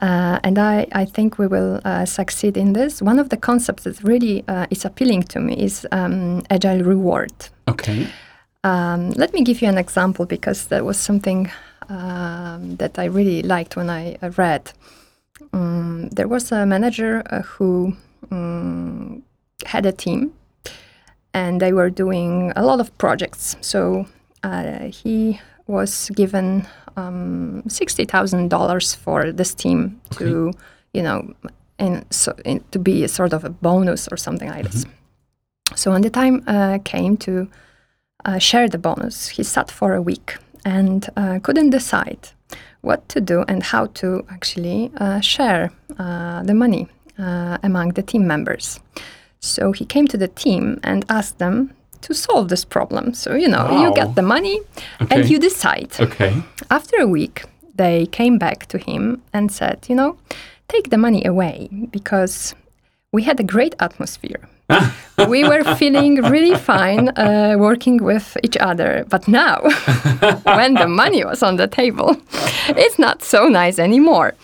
Uh, 0.00 0.40
and 0.42 0.58
I, 0.58 0.86
I 0.92 1.04
think 1.04 1.38
we 1.38 1.46
will 1.46 1.80
uh, 1.84 2.04
succeed 2.06 2.56
in 2.56 2.72
this. 2.72 3.02
One 3.02 3.18
of 3.18 3.28
the 3.28 3.36
concepts 3.36 3.84
that 3.84 4.02
really 4.02 4.42
uh, 4.48 4.66
is 4.70 4.84
appealing 4.84 5.24
to 5.24 5.40
me 5.40 5.54
is 5.54 5.86
um, 5.92 6.42
agile 6.50 6.82
reward. 6.82 7.32
Okay. 7.68 8.08
Um, 8.64 9.10
let 9.10 9.32
me 9.34 9.42
give 9.42 9.60
you 9.60 9.68
an 9.68 9.78
example 9.78 10.24
because 10.24 10.66
that 10.66 10.84
was 10.84 10.96
something 10.96 11.50
um, 11.88 12.76
that 12.76 12.98
I 12.98 13.04
really 13.04 13.42
liked 13.42 13.76
when 13.76 13.90
I 13.90 14.16
uh, 14.22 14.30
read. 14.36 14.72
Um, 15.52 16.08
there 16.08 16.28
was 16.28 16.50
a 16.52 16.64
manager 16.64 17.22
uh, 17.26 17.42
who 17.42 17.94
um, 18.30 19.22
had 19.66 19.84
a 19.86 19.92
team 19.92 20.32
and 21.34 21.60
they 21.60 21.72
were 21.72 21.90
doing 21.90 22.52
a 22.56 22.64
lot 22.64 22.80
of 22.80 22.96
projects. 22.98 23.56
So 23.60 24.06
uh, 24.42 24.86
he 24.86 25.40
was 25.66 26.10
given 26.10 26.66
um, 26.96 27.62
$60,000 27.66 28.96
for 28.96 29.32
this 29.32 29.54
team 29.54 30.00
to, 30.10 30.52
you 30.92 31.02
know, 31.02 31.32
in, 31.78 32.04
so, 32.10 32.34
in, 32.44 32.62
to 32.70 32.78
be 32.78 33.04
a 33.04 33.08
sort 33.08 33.32
of 33.32 33.44
a 33.44 33.50
bonus 33.50 34.08
or 34.08 34.16
something 34.16 34.48
like 34.48 34.64
this. 34.64 34.84
So 35.74 35.90
when 35.90 36.02
the 36.02 36.10
time 36.10 36.44
uh, 36.46 36.78
came 36.84 37.16
to 37.18 37.48
uh, 38.24 38.38
share 38.38 38.68
the 38.68 38.78
bonus. 38.78 39.28
He 39.28 39.42
sat 39.42 39.70
for 39.70 39.94
a 39.94 40.02
week 40.02 40.36
and 40.64 41.08
uh, 41.16 41.40
couldn't 41.42 41.70
decide 41.70 42.28
what 42.82 43.08
to 43.08 43.20
do 43.20 43.44
and 43.48 43.62
how 43.62 43.86
to 43.86 44.24
actually 44.30 44.90
uh, 44.96 45.20
share 45.20 45.70
uh, 45.98 46.42
the 46.42 46.54
money 46.54 46.88
uh, 47.18 47.58
among 47.62 47.90
the 47.90 48.02
team 48.02 48.26
members. 48.26 48.80
So 49.42 49.72
he 49.72 49.84
came 49.84 50.06
to 50.08 50.16
the 50.16 50.28
team 50.28 50.78
and 50.84 51.04
asked 51.08 51.38
them 51.38 51.72
to 52.02 52.14
solve 52.14 52.48
this 52.48 52.64
problem. 52.64 53.12
So, 53.14 53.34
you 53.34 53.48
know, 53.48 53.82
you 53.82 53.92
get 53.94 54.14
the 54.14 54.22
money 54.22 54.60
Okay. 55.00 55.14
and 55.20 55.28
you 55.30 55.38
decide. 55.38 55.90
Okay. 56.00 56.32
After 56.70 56.96
a 57.00 57.06
week, 57.06 57.42
they 57.74 58.06
came 58.06 58.38
back 58.38 58.66
to 58.66 58.78
him 58.78 59.20
and 59.32 59.50
said, 59.50 59.86
you 59.88 59.94
know, 59.96 60.16
take 60.68 60.90
the 60.90 60.98
money 60.98 61.24
away 61.24 61.68
because 61.90 62.54
we 63.12 63.22
had 63.24 63.40
a 63.40 63.44
great 63.44 63.74
atmosphere. 63.80 64.48
we 65.28 65.44
were 65.44 65.64
feeling 65.76 66.22
really 66.22 66.56
fine 66.56 67.08
uh, 67.18 67.56
working 67.58 68.02
with 68.02 68.36
each 68.42 68.56
other. 68.60 69.04
But 69.08 69.26
now, 69.28 69.60
when 70.44 70.74
the 70.74 70.86
money 70.88 71.24
was 71.24 71.42
on 71.42 71.56
the 71.56 71.66
table, 71.66 72.16
it's 72.68 72.98
not 72.98 73.22
so 73.22 73.48
nice 73.48 73.78
anymore. 73.78 74.34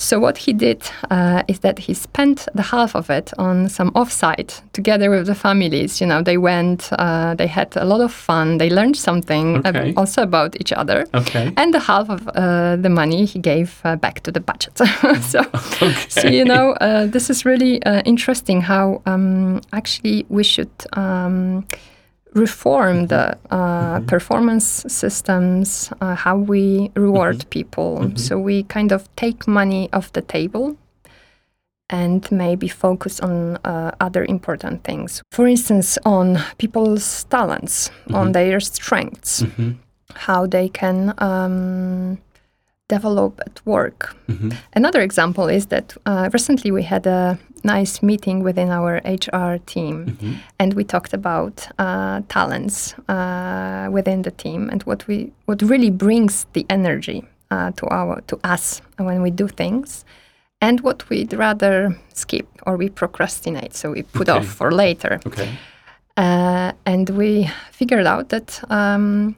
So 0.00 0.20
what 0.20 0.38
he 0.38 0.52
did 0.52 0.88
uh, 1.10 1.42
is 1.48 1.58
that 1.60 1.78
he 1.80 1.92
spent 1.92 2.46
the 2.54 2.62
half 2.62 2.94
of 2.94 3.10
it 3.10 3.32
on 3.36 3.68
some 3.68 3.90
offsite 3.92 4.62
together 4.72 5.10
with 5.10 5.26
the 5.26 5.34
families. 5.34 6.00
You 6.00 6.06
know, 6.06 6.22
they 6.22 6.38
went, 6.38 6.88
uh, 6.92 7.34
they 7.34 7.48
had 7.48 7.76
a 7.76 7.84
lot 7.84 8.00
of 8.00 8.12
fun, 8.12 8.58
they 8.58 8.70
learned 8.70 8.96
something 8.96 9.60
ab- 9.64 9.98
also 9.98 10.22
about 10.22 10.54
each 10.60 10.72
other. 10.72 11.04
Okay. 11.14 11.52
And 11.56 11.74
the 11.74 11.80
half 11.80 12.08
of 12.10 12.28
uh, 12.28 12.76
the 12.76 12.88
money 12.88 13.24
he 13.24 13.40
gave 13.40 13.80
uh, 13.84 13.96
back 13.96 14.20
to 14.20 14.30
the 14.30 14.40
budget. 14.40 14.78
so, 15.22 15.40
Okay. 15.82 15.94
so, 16.08 16.28
you 16.28 16.44
know, 16.44 16.72
uh, 16.80 17.06
this 17.06 17.28
is 17.28 17.44
really 17.44 17.82
uh, 17.82 18.00
interesting 18.04 18.60
how 18.60 19.02
um, 19.04 19.60
actually 19.72 20.26
we 20.28 20.44
should 20.44 20.70
um, 20.92 21.66
reform 22.34 23.06
the 23.06 23.36
uh, 23.50 24.00
performance 24.06 24.84
systems, 24.88 25.90
uh, 26.00 26.14
how 26.14 26.36
we 26.36 26.90
reward 26.94 27.44
people. 27.50 28.10
So 28.16 28.38
we 28.38 28.62
kind 28.64 28.92
of 28.92 29.08
take 29.16 29.46
money 29.48 29.88
off 29.92 30.12
the 30.12 30.22
table 30.22 30.76
and 31.90 32.30
maybe 32.30 32.68
focus 32.68 33.18
on 33.20 33.56
uh, 33.64 33.92
other 34.00 34.24
important 34.24 34.84
things. 34.84 35.22
For 35.32 35.46
instance, 35.46 35.98
on 36.04 36.38
people's 36.58 37.24
talents, 37.24 37.90
on 38.12 38.32
their 38.32 38.60
strengths 38.60 39.42
Mhm. 39.42 39.74
how 40.14 40.46
they 40.46 40.68
can 40.68 41.14
um, 41.18 42.18
develop 42.88 43.40
at 43.46 43.60
work. 43.64 44.14
Mhm. 44.28 44.52
Another 44.76 45.00
example 45.02 45.48
is 45.56 45.66
that 45.66 45.96
uh, 46.06 46.28
recently 46.32 46.70
we 46.72 46.82
had 46.82 47.06
a 47.06 47.38
nice 47.64 48.02
meeting 48.02 48.42
within 48.44 48.68
our 48.70 49.00
HR 49.04 49.58
team, 49.66 50.06
Mhm. 50.06 50.34
and 50.58 50.74
we 50.74 50.84
talked 50.84 51.12
about 51.14 51.68
uh, 51.78 52.20
talents 52.28 52.94
uh, 53.08 53.88
within 53.92 54.22
the 54.22 54.30
team 54.30 54.68
and 54.72 54.82
what 54.84 55.06
we 55.08 55.30
what 55.46 55.62
really 55.62 55.90
brings 55.90 56.46
the 56.52 56.64
energy 56.70 57.22
uh, 57.50 57.70
to 57.76 57.86
our 57.90 58.20
to 58.26 58.36
us 58.54 58.82
when 58.98 59.22
we 59.22 59.30
do 59.30 59.48
things, 59.48 60.04
and 60.60 60.80
what 60.80 61.08
we'd 61.10 61.32
rather 61.32 61.96
skip 62.14 62.46
or 62.66 62.76
we 62.76 62.88
procrastinate, 62.88 63.74
so 63.74 63.90
we 63.90 64.02
put 64.02 64.28
Okay. 64.28 64.38
off 64.38 64.46
for 64.46 64.70
later. 64.70 65.20
Okay. 65.26 65.48
Uh, 66.16 66.72
and 66.84 67.10
we 67.10 67.48
figured 67.70 68.06
out 68.06 68.28
that 68.28 68.60
um, 68.70 69.34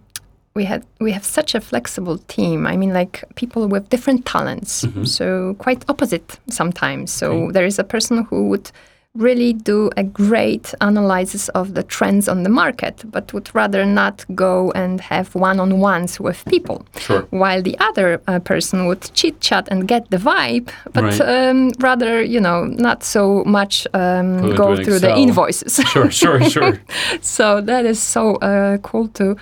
we 0.55 0.65
had 0.65 0.85
we 1.01 1.13
have 1.13 1.25
such 1.25 1.55
a 1.55 1.61
flexible 1.61 2.19
team. 2.29 2.67
I 2.67 2.77
mean, 2.77 2.93
like 2.93 3.23
people 3.37 3.69
with 3.69 3.89
different 3.91 4.25
talents, 4.27 4.85
so 5.05 5.55
quite 5.59 5.85
opposite 5.89 6.39
sometimes. 6.49 7.13
So 7.13 7.27
Okay. 7.31 7.53
there 7.53 7.67
is 7.67 7.79
a 7.79 7.85
person 7.85 8.25
who 8.31 8.49
would 8.49 8.71
really 9.17 9.53
do 9.53 9.91
a 9.97 10.05
great 10.05 10.73
analysis 10.81 11.49
of 11.51 11.75
the 11.75 11.83
trends 11.83 12.29
on 12.29 12.45
the 12.45 12.49
market, 12.49 13.03
but 13.11 13.33
would 13.35 13.51
rather 13.55 13.85
not 13.85 14.25
go 14.37 14.71
and 14.77 15.01
have 15.01 15.35
one-on-ones 15.35 16.21
with 16.21 16.45
people. 16.45 16.85
Sure. 16.97 17.23
While 17.31 17.61
the 17.63 17.77
other 17.81 18.21
uh, 18.29 18.39
person 18.39 18.87
would 18.87 19.11
chit 19.15 19.41
chat 19.41 19.67
and 19.69 19.89
get 19.89 20.11
the 20.11 20.17
vibe, 20.19 20.69
but 20.93 21.03
Right. 21.03 21.21
um, 21.23 21.73
rather, 21.81 22.23
you 22.23 22.41
know, 22.41 22.67
not 22.67 23.03
so 23.03 23.43
much 23.45 23.85
um, 23.95 24.43
Go 24.43 24.57
go 24.57 24.69
into 24.69 24.79
an 24.81 24.85
through 24.85 24.99
the 25.01 25.17
invoices. 25.17 25.81
Sure. 25.93 26.11
Sure. 26.11 26.41
Sure. 26.49 26.81
so 27.21 27.61
that 27.63 27.85
is 27.87 27.99
so 28.01 28.37
uh, 28.37 28.77
cool 28.79 29.09
to 29.15 29.37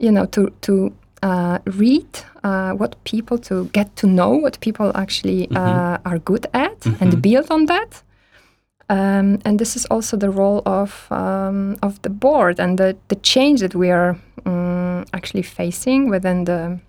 you 0.00 0.10
know 0.10 0.26
to 0.26 0.50
to 0.62 0.92
uh, 1.22 1.58
read 1.66 2.08
uh, 2.42 2.72
what 2.72 3.02
people 3.04 3.38
to 3.38 3.66
get 3.66 3.94
to 3.96 4.06
know 4.06 4.30
what 4.30 4.58
people 4.60 4.90
actually 4.94 5.48
uh, 5.50 5.98
are 6.04 6.18
good 6.18 6.46
at 6.54 6.86
and 7.00 7.22
build 7.22 7.50
on 7.50 7.66
that. 7.66 8.02
Um, 8.88 9.38
and 9.44 9.58
this 9.60 9.76
is 9.76 9.86
also 9.86 10.16
the 10.16 10.30
role 10.30 10.62
of 10.66 11.06
um, 11.12 11.76
of 11.82 12.02
the 12.02 12.10
board 12.10 12.58
and 12.58 12.76
the, 12.76 12.96
the 13.08 13.14
change 13.16 13.60
that 13.60 13.74
we 13.74 13.90
are 13.90 14.16
um, 14.46 15.04
actually 15.12 15.42
facing 15.42 16.10
within 16.10 16.44
the 16.44 16.80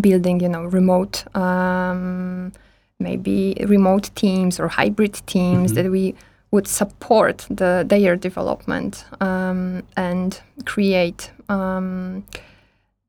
building 0.00 0.40
you 0.40 0.48
know 0.50 0.64
remote 0.64 1.24
um, 1.34 2.52
maybe 2.98 3.56
remote 3.66 4.10
teams 4.14 4.60
or 4.60 4.68
hybrid 4.68 5.22
teams 5.26 5.72
that 5.72 5.90
we 5.90 6.14
would 6.54 6.68
support 6.68 7.46
the 7.50 7.84
their 7.88 8.14
development 8.28 9.04
um, 9.20 9.82
and 9.96 10.40
create 10.64 11.32
um, 11.48 12.24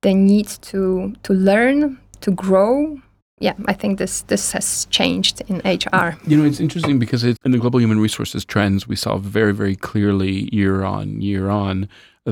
the 0.02 0.14
need 0.14 0.48
to 0.70 1.14
to 1.22 1.34
learn 1.34 1.98
to 2.22 2.32
grow 2.32 3.00
yeah 3.40 3.54
i 3.68 3.74
think 3.74 4.00
this 4.00 4.24
this 4.24 4.52
has 4.52 4.88
changed 4.90 5.36
in 5.50 5.58
hr 5.64 6.08
You 6.28 6.38
know, 6.38 6.46
it's 6.46 6.60
interesting 6.60 6.98
because 7.00 7.24
in 7.24 7.52
the 7.56 7.60
global 7.64 7.80
human 7.80 8.00
resources 8.00 8.46
trends, 8.46 8.88
we 8.88 8.96
saw 8.96 9.18
very, 9.38 9.54
very 9.62 9.76
clearly 9.76 10.34
year 10.60 10.78
on 10.96 11.22
year 11.22 11.46
on 11.50 11.88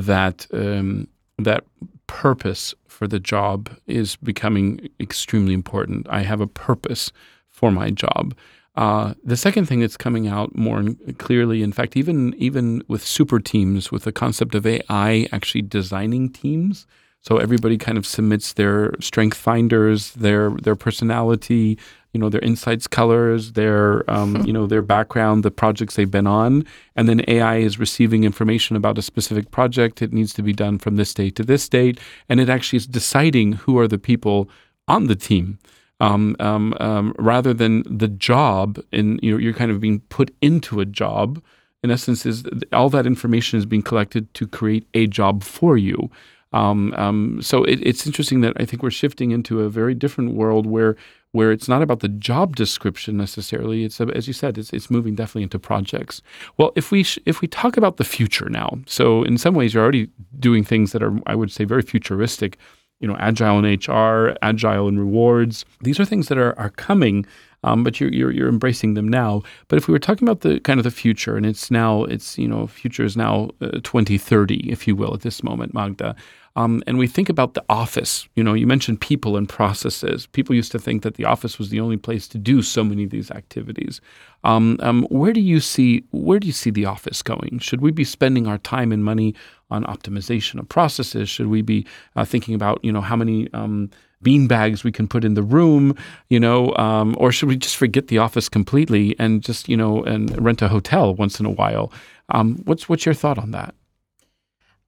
that 0.10 0.48
um, 0.54 1.08
that 1.38 1.62
purpose 2.08 2.76
for 2.88 3.08
the 3.08 3.20
job 3.20 3.60
is 3.86 4.18
becoming 4.32 4.90
extremely 5.00 5.54
important. 5.54 6.08
I 6.20 6.22
have 6.32 6.42
a 6.42 6.48
purpose 6.68 7.12
for 7.50 7.70
my 7.72 7.90
job. 8.06 8.34
Uh, 8.76 9.14
the 9.24 9.38
second 9.38 9.68
thing 9.68 9.82
that's 9.82 9.98
coming 9.98 10.28
out 10.28 10.56
more 10.56 10.84
clearly, 11.20 11.62
in 11.62 11.72
fact, 11.72 11.96
even 11.96 12.34
even 12.36 12.84
with 12.88 13.06
super 13.06 13.40
teams, 13.40 13.92
with 13.92 14.04
the 14.04 14.12
concept 14.12 14.56
of 14.56 14.66
AI 14.66 15.28
actually 15.32 15.62
designing 15.62 16.30
teams. 16.30 16.88
So 17.22 17.38
everybody 17.38 17.78
kind 17.78 17.98
of 17.98 18.06
submits 18.06 18.54
their 18.54 18.96
strength 19.00 19.38
finders, 19.38 20.12
their 20.14 20.50
their 20.50 20.76
personality, 20.76 21.78
you 22.14 22.20
know, 22.20 22.30
their 22.30 22.42
insights, 22.42 22.88
colors, 22.88 23.54
their 23.54 24.10
um, 24.10 24.44
you 24.46 24.52
know 24.52 24.66
their 24.66 24.82
background, 24.82 25.44
the 25.44 25.52
projects 25.52 25.96
they've 25.96 26.10
been 26.10 26.28
on, 26.28 26.66
and 26.96 27.08
then 27.08 27.24
AI 27.28 27.58
is 27.58 27.78
receiving 27.80 28.24
information 28.24 28.76
about 28.76 28.98
a 28.98 29.04
specific 29.04 29.52
project. 29.52 30.02
It 30.02 30.12
needs 30.12 30.34
to 30.34 30.42
be 30.42 30.52
done 30.52 30.80
from 30.80 30.96
this 30.96 31.14
date 31.14 31.36
to 31.36 31.44
this 31.44 31.70
date, 31.70 32.00
and 32.28 32.40
it 32.40 32.50
actually 32.50 32.78
is 32.78 32.88
deciding 32.88 33.54
who 33.54 33.78
are 33.78 33.88
the 33.88 34.00
people 34.00 34.50
on 34.88 35.06
the 35.06 35.16
team. 35.16 35.60
Um, 36.00 36.36
um, 36.40 36.76
um, 36.82 37.14
rather 37.18 37.54
than 37.54 37.84
the 37.86 38.10
job, 38.10 38.80
and 38.92 39.20
you 39.24 39.32
know, 39.32 39.38
you're 39.38 39.54
kind 39.54 39.72
of 39.72 39.80
being 39.80 40.02
put 40.10 40.36
into 40.42 40.82
a 40.82 40.86
job. 40.86 41.42
In 41.82 41.92
essence, 41.92 42.26
is 42.26 42.44
all 42.72 42.90
that 42.90 43.06
information 43.06 43.60
is 43.60 43.66
being 43.66 43.84
collected 43.84 44.34
to 44.34 44.48
create 44.48 44.88
a 44.94 45.08
job 45.08 45.44
for 45.44 45.78
you. 45.78 46.10
Um, 46.54 46.94
um, 46.98 47.42
so 47.42 47.64
it, 47.64 47.80
it's 47.82 48.06
interesting 48.06 48.42
that 48.42 48.54
I 48.58 48.66
think 48.66 48.84
we're 48.84 48.92
shifting 48.92 49.32
into 49.32 49.62
a 49.62 49.70
very 49.70 49.96
different 49.96 50.34
world 50.34 50.66
where 50.66 50.96
where 51.32 51.52
it's 51.52 51.68
not 51.68 51.82
about 51.82 52.02
the 52.02 52.08
job 52.08 52.56
description 52.56 53.18
necessarily. 53.18 53.84
It's 53.84 54.00
as 54.00 54.28
you 54.28 54.34
said, 54.34 54.60
it's, 54.60 54.72
it's 54.72 54.92
moving 54.92 55.16
definitely 55.16 55.44
into 55.44 55.58
projects. 55.58 56.22
Well, 56.58 56.72
if 56.76 56.92
we 56.92 57.04
sh- 57.04 57.20
if 57.26 57.42
we 57.42 57.48
talk 57.48 57.76
about 57.76 57.98
the 57.98 58.04
future 58.04 58.50
now, 58.50 58.78
so 58.86 59.24
in 59.24 59.40
some 59.40 59.56
ways 59.56 59.74
you're 59.74 59.82
already 59.84 60.10
doing 60.40 60.64
things 60.64 60.92
that 60.92 61.02
are 61.02 61.20
I 61.26 61.36
would 61.36 61.52
say 61.52 61.66
very 61.66 61.82
futuristic. 61.82 62.58
You 63.04 63.10
know, 63.10 63.18
agile 63.20 63.60
in 63.60 63.66
HR, 63.66 64.38
agile 64.42 64.88
in 64.88 64.98
rewards. 64.98 65.66
These 65.82 66.00
are 66.00 66.06
things 66.06 66.30
that 66.30 66.38
are 66.38 66.58
are 66.58 66.70
coming. 66.70 67.26
Um, 67.64 67.84
but 67.84 68.00
you're, 68.00 68.12
you're 68.12 68.32
you're 68.32 68.50
embracing 68.50 68.94
them 68.94 69.08
now. 69.08 69.42
But 69.68 69.78
if 69.78 69.88
we 69.88 69.92
were 69.94 70.00
talking 70.00 70.28
about 70.28 70.42
the 70.42 70.60
kind 70.60 70.80
of 70.80 70.84
the 70.84 70.92
future, 70.92 71.38
and 71.38 71.46
it's 71.46 71.72
now 71.72 72.04
it's 72.04 72.38
you 72.38 72.48
know 72.48 72.68
future 72.68 73.04
is 73.04 73.16
now 73.16 73.50
uh, 73.62 73.80
2030, 73.84 74.72
if 74.72 74.88
you 74.88 74.96
will, 74.96 75.14
at 75.14 75.22
this 75.22 75.44
moment, 75.44 75.74
Magda. 75.74 76.16
Um, 76.56 76.84
and 76.86 77.00
we 77.00 77.08
think 77.08 77.30
about 77.30 77.56
the 77.56 77.64
office. 77.68 78.28
You 78.36 78.44
know, 78.44 78.54
you 78.54 78.68
mentioned 78.68 79.02
people 79.02 79.38
and 79.38 79.50
processes. 79.50 80.28
People 80.28 80.54
used 80.56 80.72
to 80.74 80.80
think 80.80 81.02
that 81.02 81.16
the 81.16 81.26
office 81.26 81.58
was 81.58 81.70
the 81.70 81.80
only 81.80 81.98
place 81.98 82.28
to 82.28 82.38
do 82.38 82.62
so 82.62 82.84
many 82.84 83.06
of 83.06 83.10
these 83.10 83.32
activities. 83.32 84.02
Um, 84.44 84.78
um, 84.82 85.08
where 85.10 85.34
do 85.34 85.42
you 85.42 85.60
see 85.60 86.04
where 86.12 86.40
do 86.40 86.46
you 86.46 86.54
see 86.54 86.70
the 86.70 86.86
office 86.86 87.24
going? 87.24 87.60
Should 87.60 87.82
we 87.82 87.92
be 87.92 88.04
spending 88.04 88.46
our 88.46 88.60
time 88.60 88.92
and 88.92 89.04
money 89.04 89.34
on 89.72 89.84
optimization 89.86 90.60
of 90.60 90.70
processes? 90.70 91.28
Should 91.30 91.48
we 91.48 91.62
be 91.62 91.88
uh, 92.16 92.26
thinking 92.26 92.54
about 92.54 92.84
you 92.84 92.92
know 92.92 93.02
how 93.02 93.16
many 93.16 93.52
um, 93.54 93.90
bean 94.24 94.48
bags 94.48 94.84
we 94.84 94.92
can 94.92 95.08
put 95.08 95.24
in 95.26 95.34
the 95.34 95.44
room, 95.44 95.96
you 96.30 96.40
know, 96.40 96.74
um, 96.78 97.16
or 97.20 97.32
should 97.32 97.50
we 97.50 97.58
just 97.58 97.76
forget 97.78 98.08
the 98.08 98.18
office 98.20 98.50
completely 98.50 99.16
and 99.20 99.44
just 99.44 99.68
you 99.70 99.78
know 99.78 100.04
and 100.04 100.24
rent 100.44 100.62
a 100.62 100.68
hotel 100.68 101.14
once 101.16 101.40
in 101.40 101.46
a 101.46 101.52
while? 101.52 101.92
Um, 102.30 102.62
what's 102.66 102.88
what's 102.90 103.06
your 103.06 103.16
thought 103.16 103.38
on 103.38 103.52
that? 103.52 103.74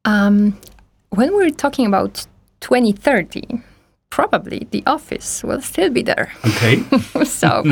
um, 0.06 0.58
when 1.10 1.34
we're 1.34 1.50
talking 1.50 1.86
about 1.88 2.28
2030 2.62 3.62
probably 4.10 4.68
the 4.72 4.84
office 4.86 5.44
will 5.44 5.62
still 5.62 5.90
be 5.90 6.02
there 6.04 6.32
Okay. 6.46 6.76
so 7.26 7.64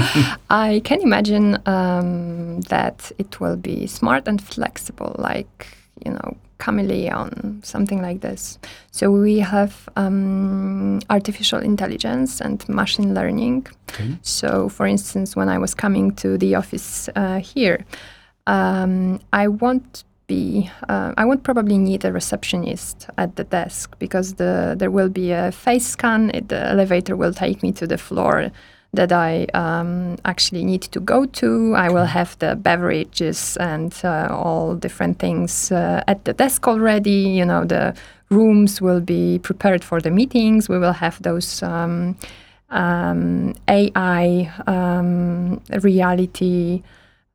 I 0.50 0.82
can 0.84 1.00
imagine 1.02 1.58
um, 1.66 2.62
that 2.70 3.12
it 3.18 3.40
will 3.40 3.56
be 3.56 3.88
smart 3.88 4.28
and 4.28 4.42
flexible, 4.42 5.16
like 5.20 5.68
you 6.06 6.12
know, 6.12 6.38
chameleon, 6.58 7.62
something 7.64 8.02
like 8.02 8.22
this. 8.22 8.58
So 8.92 9.12
we 9.12 9.40
have 9.40 9.90
um, 9.96 11.00
artificial 11.10 11.60
intelligence 11.60 12.42
and 12.42 12.68
machine 12.70 13.14
learning. 13.14 13.68
Okay. 13.90 14.18
So, 14.22 14.70
for 14.70 14.86
instance, 14.88 15.36
when 15.36 15.50
I 15.50 15.58
was 15.58 15.74
coming 15.74 16.16
to 16.16 16.38
the 16.38 16.56
office 16.56 17.10
uh, 17.16 17.40
here, 17.40 17.86
um, 18.48 19.20
I 19.34 19.48
won't 19.48 20.04
be, 20.28 20.70
uh, 20.88 21.14
I 21.18 21.26
won't 21.26 21.44
probably 21.44 21.78
need 21.78 22.06
a 22.06 22.12
receptionist 22.12 23.08
at 23.18 23.36
the 23.36 23.44
desk 23.44 23.96
because 24.00 24.36
the 24.36 24.76
there 24.78 24.92
will 24.92 25.10
be 25.10 25.32
a 25.32 25.52
face 25.52 25.86
scan. 25.86 26.32
It, 26.34 26.48
the 26.48 26.66
elevator 26.66 27.16
will 27.16 27.34
take 27.34 27.62
me 27.62 27.72
to 27.74 27.86
the 27.88 27.98
floor 27.98 28.52
that 28.94 29.12
I 29.12 29.46
um, 29.54 30.18
actually 30.26 30.64
need 30.64 30.84
to 30.84 31.00
go 31.00 31.26
to. 31.26 31.74
I 31.76 31.90
will 31.90 32.06
have 32.06 32.38
the 32.40 32.56
beverages 32.56 33.58
and 33.58 33.94
uh, 34.04 34.28
all 34.32 34.76
different 34.76 35.20
things 35.20 35.72
uh, 35.72 36.04
at 36.08 36.26
the 36.26 36.34
desk 36.34 36.68
already. 36.68 37.12
You 37.12 37.46
know, 37.46 37.66
the 37.66 37.96
rooms 38.30 38.82
will 38.82 39.02
be 39.02 39.40
prepared 39.40 39.84
for 39.84 40.00
the 40.00 40.12
meetings. 40.12 40.70
We 40.70 40.78
will 40.78 40.94
have 40.94 41.22
those. 41.22 41.64
Um, 41.64 42.16
um, 42.70 43.54
AI 43.68 44.52
um, 44.68 45.62
reality 45.82 46.82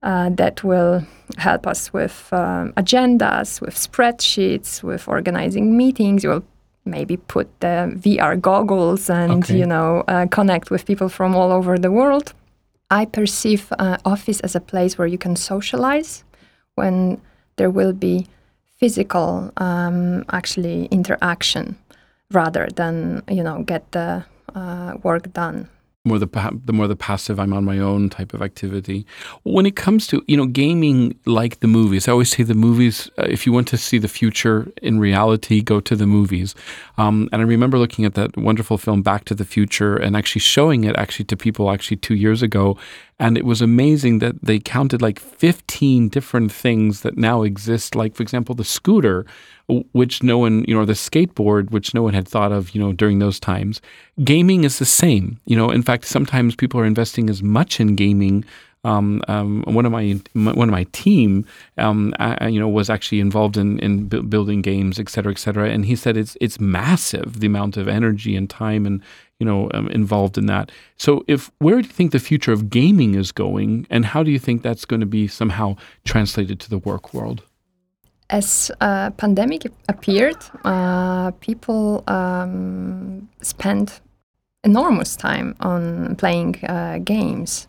uh, 0.03 0.31
that 0.31 0.63
will 0.65 1.05
help 1.37 1.67
us 1.67 1.93
with 1.93 2.29
um, 2.33 2.73
agendas, 2.73 3.61
with 3.61 3.75
spreadsheets, 3.75 4.83
with 4.83 5.09
organizing 5.09 5.77
meetings. 5.77 6.23
You 6.23 6.31
will 6.31 6.45
maybe 6.91 7.17
put 7.17 7.47
the 7.61 7.93
VR 8.05 8.37
goggles 8.41 9.11
and 9.11 9.45
Okay. 9.45 9.59
you 9.59 9.67
know 9.67 10.03
uh, 10.09 10.27
connect 10.31 10.71
with 10.71 10.85
people 10.87 11.09
from 11.09 11.35
all 11.35 11.51
over 11.53 11.79
the 11.79 11.91
world. 11.91 12.33
I 12.91 13.05
perceive 13.07 13.63
uh, 13.79 13.97
office 14.05 14.41
as 14.41 14.55
a 14.57 14.61
place 14.61 14.97
where 14.99 15.07
you 15.09 15.19
can 15.19 15.37
socialize 15.37 16.25
when 16.77 17.21
there 17.57 17.71
will 17.71 17.93
be 17.93 18.27
physical 18.81 19.53
um, 19.57 20.25
actually 20.31 20.87
interaction 20.91 21.77
rather 22.33 22.69
than 22.77 23.23
you 23.29 23.43
know 23.43 23.63
get 23.63 23.83
the 23.93 24.25
uh, 24.55 24.93
work 25.03 25.33
done 25.33 25.69
more 26.09 26.19
the 26.19 26.61
the 26.65 26.73
more 26.73 26.89
the 26.89 26.97
passive 26.97 27.39
I'm 27.39 27.53
on 27.53 27.65
my 27.65 27.79
own 27.79 28.11
type 28.11 28.35
of 28.35 28.43
activity. 28.43 29.07
When 29.45 29.67
it 29.67 29.77
comes 29.77 30.07
to 30.09 30.25
you 30.27 30.37
know 30.37 30.47
gaming, 30.47 31.19
like 31.25 31.61
the 31.61 31.69
movies, 31.69 32.09
I 32.09 32.13
always 32.13 32.31
say 32.31 32.43
the 32.43 32.55
movies. 32.55 33.11
Uh, 33.19 33.27
if 33.29 33.47
you 33.47 33.53
want 33.53 33.69
to 33.69 33.77
see 33.77 33.99
the 33.99 34.09
future 34.09 34.73
in 34.83 34.99
reality, 34.99 35.61
go 35.63 35.81
to 35.81 35.95
the 35.95 36.07
movies. 36.07 36.55
Um, 36.97 37.29
and 37.33 37.43
I 37.43 37.45
remember 37.45 37.79
looking 37.79 38.05
at 38.05 38.15
that 38.15 38.37
wonderful 38.37 38.79
film 38.79 39.03
Back 39.03 39.25
to 39.27 39.35
the 39.35 39.45
Future 39.45 39.97
and 39.97 40.17
actually 40.17 40.41
showing 40.41 40.85
it 40.85 40.97
actually 40.97 41.27
to 41.27 41.37
people 41.37 41.71
actually 41.71 41.99
two 41.99 42.15
years 42.15 42.43
ago, 42.43 42.77
and 43.19 43.37
it 43.37 43.45
was 43.45 43.61
amazing 43.61 44.21
that 44.21 44.43
they 44.43 44.59
counted 44.59 45.03
like 45.03 45.19
15 45.19 46.09
different 46.09 46.53
things 46.53 47.03
that 47.03 47.17
now 47.17 47.43
exist. 47.43 47.95
Like, 47.95 48.15
for 48.15 48.23
example, 48.23 48.55
the 48.55 48.65
scooter, 48.65 49.27
which 49.93 50.23
no 50.23 50.39
one, 50.39 50.65
you 50.67 50.75
know, 50.75 50.85
the 50.85 50.95
skateboard, 50.95 51.71
which 51.71 51.93
no 51.95 52.03
one 52.03 52.15
had 52.15 52.27
thought 52.27 52.53
of, 52.53 52.75
you 52.75 52.81
know, 52.81 52.93
during 52.93 53.19
those 53.19 53.39
times. 53.39 53.81
Gaming 54.25 54.65
is 54.65 54.79
the 54.79 54.87
same. 54.87 55.39
You 55.45 55.57
know, 55.57 55.71
in 55.71 55.83
fact, 55.83 56.07
sometimes 56.07 56.57
people 56.57 56.81
are 56.81 56.87
investing 56.87 57.29
as 57.29 57.43
much 57.43 57.79
in 57.79 57.95
gaming 57.95 58.45
um, 58.85 59.23
um, 59.29 59.63
one 59.67 59.85
of 59.87 59.93
my 59.93 60.21
one 60.35 60.69
of 60.69 60.73
my 60.73 60.85
team, 60.93 61.45
um, 61.79 62.15
I, 62.19 62.49
you 62.49 62.61
know, 62.61 62.69
was 62.69 62.89
actually 62.89 63.21
involved 63.21 63.57
in 63.57 63.79
in 63.81 64.09
bu- 64.09 64.23
building 64.23 64.63
games, 64.63 64.99
et 64.99 65.09
cetera, 65.09 65.33
et 65.33 65.39
cetera. 65.39 65.69
And 65.69 65.85
he 65.85 65.97
said 65.97 66.17
it's 66.17 66.37
it's 66.41 66.61
massive 66.61 67.41
the 67.41 67.47
amount 67.47 67.77
of 67.77 67.89
energy 67.89 68.37
and 68.37 68.49
time 68.49 68.87
and 68.87 69.03
you 69.41 69.47
know 69.47 69.69
um, 69.75 69.89
involved 69.89 70.39
in 70.39 70.47
that. 70.47 70.71
So, 70.97 71.25
if 71.27 71.51
where 71.59 71.81
do 71.83 71.89
you 71.89 71.93
think 71.93 72.13
the 72.13 72.21
future 72.21 72.53
of 72.53 72.71
gaming 72.71 73.15
is 73.15 73.33
going, 73.33 73.87
and 73.91 74.07
how 74.07 74.23
do 74.23 74.31
you 74.31 74.39
think 74.39 74.63
that's 74.63 74.85
going 74.85 75.01
to 75.01 75.07
be 75.07 75.27
somehow 75.27 75.77
translated 76.05 76.61
to 76.61 76.71
the 76.71 76.79
work 76.79 77.13
world? 77.13 77.43
As 78.31 78.71
a 78.81 79.11
pandemic 79.17 79.73
appeared, 79.89 80.37
uh, 80.65 81.31
people 81.41 82.05
um, 82.07 83.29
spent 83.41 84.01
enormous 84.65 85.17
time 85.17 85.55
on 85.61 86.17
playing 86.17 86.57
uh, 86.69 86.99
games. 86.99 87.69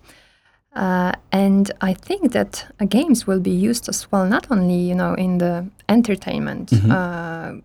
Uh, 0.76 1.14
and 1.32 1.72
I 1.82 1.94
think 1.94 2.32
that 2.34 2.66
uh, 2.80 2.86
games 2.86 3.26
will 3.26 3.40
be 3.40 3.52
used 3.52 3.90
as 3.90 4.12
well, 4.12 4.26
not 4.26 4.52
only 4.52 4.76
you 4.76 4.96
know 4.96 5.14
in 5.14 5.40
the 5.40 5.66
entertainment, 5.88 6.70
mm-hmm. 6.70 6.92
uh, 6.92 7.62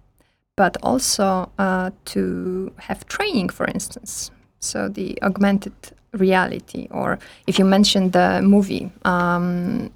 but 0.56 0.76
also 0.82 1.50
uh, 1.58 1.90
to 2.06 2.72
have 2.78 3.06
training, 3.06 3.50
for 3.50 3.66
instance. 3.66 4.30
So 4.60 4.88
the 4.88 5.18
augmented 5.22 5.74
reality, 6.12 6.88
or 6.90 7.18
if 7.46 7.58
you 7.58 7.64
mentioned 7.64 8.12
the 8.12 8.40
movie, 8.42 8.90
um, 9.04 9.90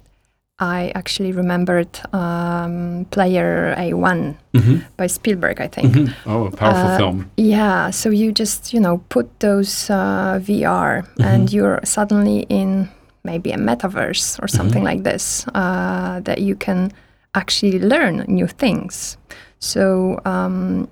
I 0.59 0.91
actually 0.93 1.31
remembered 1.31 1.87
um, 2.13 3.05
Player 3.11 3.73
One 3.95 4.37
mm-hmm. 4.53 4.79
by 4.97 5.07
Spielberg, 5.07 5.61
I 5.61 5.67
think. 5.67 5.93
Mm-hmm. 5.93 6.29
Oh, 6.29 6.47
a 6.47 6.51
powerful 6.51 6.91
uh, 6.91 6.97
film. 6.97 7.31
Yeah, 7.37 7.91
so 7.91 8.09
you 8.09 8.31
just, 8.31 8.73
you 8.73 8.79
know, 8.79 8.97
put 9.09 9.39
those 9.39 9.89
uh, 9.89 10.39
VR 10.41 11.03
mm-hmm. 11.03 11.21
and 11.21 11.53
you're 11.53 11.79
suddenly 11.83 12.45
in 12.49 12.89
maybe 13.23 13.51
a 13.51 13.57
metaverse 13.57 14.41
or 14.43 14.47
something 14.47 14.83
mm-hmm. 14.83 14.99
like 14.99 15.03
this 15.03 15.45
uh, 15.53 16.19
that 16.21 16.41
you 16.41 16.55
can 16.55 16.91
actually 17.35 17.79
learn 17.79 18.25
new 18.27 18.47
things. 18.47 19.17
So 19.59 20.19
um, 20.25 20.89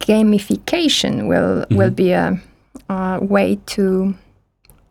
gamification 0.00 1.26
will 1.28 1.64
mm-hmm. 1.64 1.76
will 1.76 1.90
be 1.90 2.12
a, 2.12 2.40
a 2.88 3.18
way 3.22 3.58
to 3.66 4.14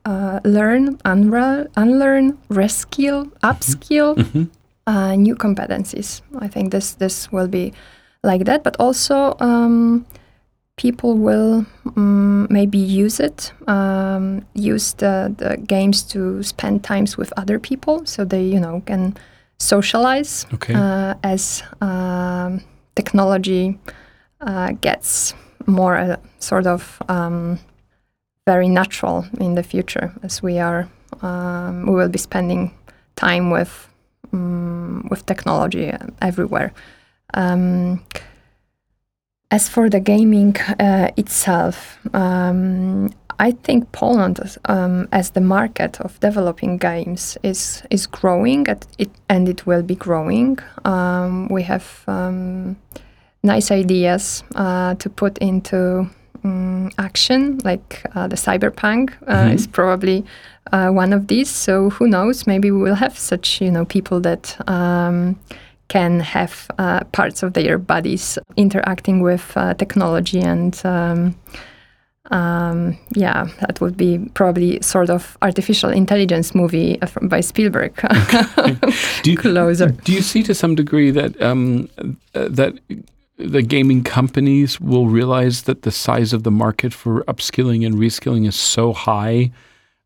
uh, 0.06 0.40
learn, 0.44 0.98
unlearn, 1.06 1.70
unlearn, 1.76 2.38
reskill, 2.50 3.26
mm-hmm. 3.26 3.46
upskill 3.46 4.16
mm-hmm. 4.16 4.44
uh, 4.88 5.16
new 5.16 5.36
competencies. 5.36 6.22
I 6.40 6.48
think 6.48 6.72
this 6.72 6.96
this 6.96 7.32
will 7.32 7.48
be 7.48 7.74
like 8.24 8.46
that, 8.46 8.64
but 8.64 8.76
also. 8.80 9.36
Um, 9.40 10.06
people 10.76 11.16
will 11.18 11.66
um, 11.96 12.48
maybe 12.50 12.80
use 12.80 13.20
it, 13.20 13.54
um, 13.68 14.44
use 14.56 14.94
the, 14.94 15.34
the 15.38 15.58
games 15.58 16.02
to 16.04 16.42
spend 16.42 16.84
times 16.84 17.16
with 17.16 17.32
other 17.38 17.60
people, 17.60 18.04
so 18.06 18.26
they 18.26 18.44
you 18.44 18.60
know 18.60 18.82
can 18.86 19.16
socialize 19.60 20.46
okay. 20.54 20.74
uh, 20.74 21.14
as 21.24 21.64
um, 21.82 22.62
technology 22.96 23.80
uh, 24.42 24.72
gets 24.82 25.34
more 25.66 25.98
uh, 25.98 26.18
sort 26.40 26.68
of 26.68 27.02
um, 27.08 27.60
very 28.46 28.68
natural 28.68 29.26
in 29.40 29.56
the 29.56 29.64
future, 29.64 30.14
as 30.24 30.44
we 30.44 30.60
are 30.60 30.88
um, 31.22 31.86
we 31.86 31.94
will 31.96 32.10
be 32.10 32.18
spending 32.18 32.72
time 33.16 33.50
with 33.50 33.88
um, 34.34 35.08
with 35.10 35.26
technology 35.26 35.94
everywhere. 36.22 36.74
As 39.52 39.70
for 39.70 39.88
the 39.88 40.00
gaming 40.00 40.58
uh, 40.80 41.12
itself, 41.16 42.00
um, 42.16 43.12
I 43.40 43.52
think 43.52 43.92
Poland, 43.92 44.40
um, 44.66 45.08
as 45.12 45.30
the 45.32 45.42
market 45.42 46.02
of 46.02 46.20
developing 46.20 46.80
games, 46.80 47.38
is 47.44 47.84
is 47.90 48.08
growing, 48.08 48.66
it, 48.98 49.12
and 49.30 49.48
it 49.48 49.68
will 49.68 49.84
be 49.84 49.96
growing. 49.96 50.58
Um, 50.86 51.48
we 51.50 51.62
have 51.64 51.86
um, 52.08 52.78
nice 53.44 53.70
ideas 53.70 54.44
uh, 54.56 54.96
to 54.96 55.10
put 55.10 55.38
into 55.38 56.08
um, 56.44 56.92
action, 56.98 57.60
like 57.64 58.06
uh, 58.16 58.28
the 58.28 58.36
cyberpunk 58.36 59.14
uh, 59.28 59.36
mm-hmm. 59.36 59.56
is 59.56 59.68
probably 59.68 60.26
uh, 60.72 60.90
one 60.90 61.14
of 61.14 61.28
these. 61.28 61.50
So 61.50 61.90
who 61.90 62.08
knows? 62.08 62.48
Maybe 62.48 62.72
we 62.72 62.82
will 62.82 62.96
have 62.96 63.18
such 63.18 63.62
you 63.62 63.72
know 63.72 63.86
people 63.86 64.20
that 64.22 64.58
um, 64.70 65.40
can 65.88 66.20
have 66.20 66.70
uh, 66.80 67.04
parts 67.12 67.44
of 67.44 67.54
their 67.54 67.78
bodies 67.78 68.38
interacting 68.58 69.22
with 69.22 69.52
uh, 69.56 69.74
technology 69.76 70.40
and 70.40 70.82
um, 70.86 71.36
um, 72.32 72.98
yeah, 73.16 73.48
that 73.60 73.82
would 73.82 73.98
be 73.98 74.18
probably 74.34 74.82
sort 74.82 75.10
of 75.10 75.38
artificial 75.42 75.90
intelligence 75.90 76.56
movie 76.56 76.98
by 77.24 77.42
Spielberg. 77.42 77.94
do 79.24 79.32
you, 79.32 79.38
Closer. 79.38 79.90
Do 79.90 80.14
you 80.14 80.22
see 80.22 80.42
to 80.44 80.56
some 80.56 80.76
degree 80.76 81.12
that 81.12 81.40
um, 81.42 81.90
uh, 82.34 82.48
that 82.50 82.80
the 83.38 83.62
gaming 83.62 84.04
companies 84.04 84.80
will 84.80 85.08
realize 85.08 85.64
that 85.64 85.82
the 85.82 85.92
size 85.92 86.34
of 86.34 86.44
the 86.44 86.52
market 86.52 86.94
for 86.94 87.24
upskilling 87.24 87.86
and 87.86 87.96
reskilling 87.96 88.48
is 88.48 88.56
so 88.56 88.94
high 88.94 89.52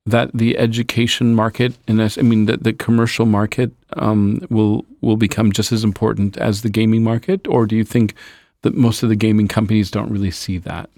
that 0.06 0.32
the 0.34 0.58
education 0.58 1.36
market 1.36 1.78
and 1.88 2.02
I 2.02 2.22
mean 2.22 2.46
that 2.46 2.64
the 2.64 2.72
commercial 2.72 3.26
market 3.26 3.72
um, 3.94 4.40
will 4.50 4.86
will 5.02 5.18
become 5.18 5.52
just 5.52 5.72
as 5.72 5.84
important 5.84 6.38
as 6.38 6.62
the 6.62 6.70
gaming 6.70 7.04
market, 7.04 7.46
or 7.48 7.66
do 7.68 7.76
you 7.76 7.84
think 7.84 8.14
that 8.62 8.74
most 8.74 9.04
of 9.04 9.10
the 9.10 9.16
gaming 9.16 9.48
companies 9.48 9.92
don't 9.92 10.10
really 10.10 10.32
see 10.32 10.58
that? 10.60 10.90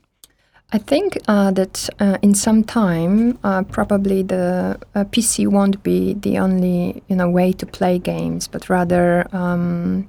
I 0.71 0.77
think 0.77 1.17
uh, 1.27 1.49
that 1.51 1.89
uh, 1.99 2.19
in 2.21 2.35
some 2.35 2.63
time, 2.63 3.39
uh, 3.43 3.63
probably 3.63 4.21
the 4.21 4.77
uh, 4.93 5.03
PC 5.05 5.47
won't 5.47 5.81
be 5.81 6.13
the 6.13 6.37
only 6.37 7.01
you 7.07 7.15
know 7.15 7.29
way 7.29 7.51
to 7.53 7.65
play 7.65 7.97
games, 7.97 8.47
but 8.47 8.69
rather 8.69 9.27
um, 9.35 10.07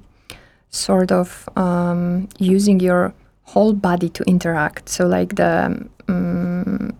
sort 0.71 1.11
of 1.11 1.47
um, 1.55 2.27
using 2.39 2.79
your 2.79 3.13
whole 3.43 3.73
body 3.73 4.09
to 4.09 4.23
interact. 4.23 4.89
So 4.89 5.05
like 5.05 5.35
the 5.35 5.87
um, 6.07 6.97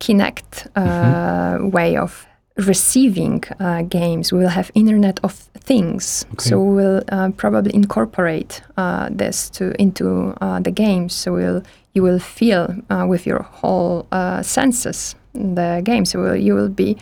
Kinect 0.00 0.66
uh, 0.74 0.80
mm-hmm. 0.80 1.70
way 1.70 1.96
of 1.96 2.26
receiving 2.56 3.44
uh, 3.60 3.82
games. 3.82 4.32
We 4.32 4.40
will 4.40 4.48
have 4.48 4.70
Internet 4.74 5.20
of 5.22 5.32
Things, 5.62 6.24
okay. 6.32 6.48
so 6.48 6.60
we'll 6.60 7.02
uh, 7.12 7.30
probably 7.36 7.72
incorporate 7.74 8.62
uh, 8.76 9.08
this 9.10 9.50
to 9.50 9.72
into 9.80 10.34
uh, 10.40 10.58
the 10.58 10.70
games. 10.70 11.14
So 11.14 11.34
we'll 11.34 11.62
you 11.92 12.02
will 12.02 12.18
feel 12.18 12.74
uh, 12.88 13.06
with 13.06 13.26
your 13.26 13.42
whole 13.42 14.06
senses 14.42 15.14
the 15.34 15.82
game. 15.84 16.04
So 16.04 16.32
you 16.32 16.54
will 16.54 16.68
be 16.68 16.96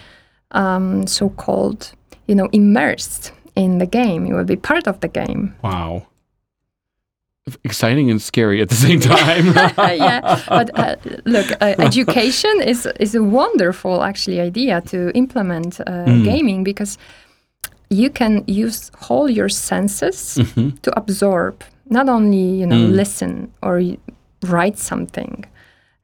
um, 0.50 1.06
so-called, 1.06 1.92
you 2.26 2.34
know, 2.34 2.48
immersed 2.52 3.32
in 3.58 3.78
the 3.78 3.86
game. 3.86 4.26
You 4.26 4.34
will 4.36 4.44
be 4.44 4.56
part 4.56 4.86
of 4.86 5.00
the 5.00 5.08
game. 5.08 5.54
Wow 5.62 6.06
exciting 7.64 8.10
and 8.10 8.20
scary 8.20 8.60
at 8.60 8.68
the 8.68 8.74
same 8.74 9.00
time. 9.00 9.46
yeah, 9.96 10.42
but 10.48 10.70
uh, 10.78 10.96
look, 11.24 11.50
uh, 11.60 11.74
education 11.78 12.60
is 12.62 12.86
is 13.00 13.14
a 13.14 13.22
wonderful 13.22 14.02
actually 14.02 14.40
idea 14.40 14.80
to 14.82 15.10
implement 15.14 15.80
uh, 15.80 16.04
mm. 16.06 16.24
gaming 16.24 16.64
because 16.64 16.98
you 17.90 18.10
can 18.10 18.44
use 18.46 18.90
all 19.08 19.30
your 19.30 19.48
senses 19.48 20.36
mm-hmm. 20.38 20.76
to 20.82 20.90
absorb, 20.98 21.64
not 21.88 22.08
only 22.08 22.60
you 22.60 22.66
know 22.66 22.76
mm. 22.76 22.94
listen 22.94 23.52
or 23.62 23.82
write 24.42 24.78
something. 24.78 25.44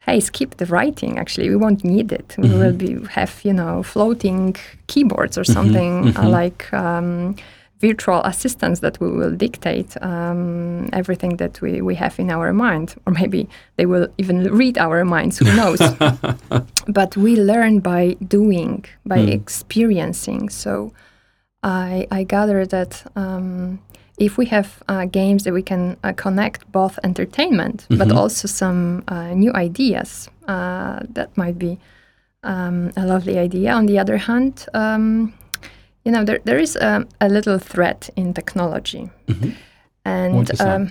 Hey, 0.07 0.21
skip 0.21 0.57
the 0.57 0.67
writing. 0.67 1.19
Actually, 1.19 1.49
we 1.49 1.57
won't 1.57 1.83
need 1.85 2.13
it. 2.13 2.35
We 2.37 2.49
mm-hmm. 2.49 2.59
will 2.59 2.73
be 2.73 3.07
have 3.11 3.41
you 3.45 3.53
know 3.53 3.83
floating 3.83 4.57
keyboards 4.87 5.39
or 5.39 5.43
mm-hmm. 5.43 5.53
something 5.53 6.05
mm-hmm. 6.05 6.27
like. 6.27 6.73
Um, 6.73 7.37
virtual 7.81 8.23
assistants 8.23 8.81
that 8.81 8.99
we 9.01 9.11
will 9.11 9.35
dictate 9.37 9.91
um, 10.03 10.89
everything 10.93 11.37
that 11.37 11.61
we, 11.61 11.83
we 11.83 11.95
have 11.95 12.19
in 12.19 12.31
our 12.31 12.53
mind, 12.53 12.95
or 13.05 13.13
maybe 13.13 13.49
they 13.77 13.85
will 13.85 14.09
even 14.17 14.37
read 14.61 14.79
our 14.79 15.05
minds, 15.05 15.39
who 15.39 15.45
knows? 15.61 15.81
but 16.99 17.17
we 17.17 17.37
learn 17.37 17.81
by 17.81 18.17
doing, 18.37 18.85
by 19.05 19.19
mm. 19.19 19.33
experiencing. 19.41 20.49
So 20.49 20.95
I, 21.63 22.07
I 22.11 22.25
gather 22.25 22.65
that 22.67 22.93
um, 23.17 23.81
if 24.19 24.39
we 24.39 24.47
have 24.47 24.83
uh, 24.89 25.07
games 25.07 25.45
that 25.45 25.53
we 25.53 25.63
can 25.63 25.97
uh, 26.05 26.13
connect 26.13 26.71
both 26.71 26.99
entertainment, 27.03 27.87
mm-hmm. 27.89 27.99
but 27.99 28.13
also 28.13 28.49
some 28.49 29.03
uh, 29.09 29.35
new 29.35 29.53
ideas, 29.53 30.29
uh, 30.47 31.01
that 31.11 31.37
might 31.37 31.59
be 31.59 31.79
um, 32.43 32.93
a 32.97 33.05
lovely 33.07 33.39
idea. 33.39 33.73
On 33.73 33.87
the 33.87 33.99
other 33.99 34.17
hand, 34.17 34.67
um, 34.75 35.33
you 36.05 36.13
know, 36.13 36.25
there, 36.25 36.41
there 36.45 36.59
is 36.59 36.77
a, 36.77 37.07
a 37.21 37.29
little 37.29 37.59
threat 37.59 38.11
in 38.15 38.35
technology. 38.35 39.11
Mm-hmm. 39.27 39.51
And 40.05 40.61
um, 40.61 40.91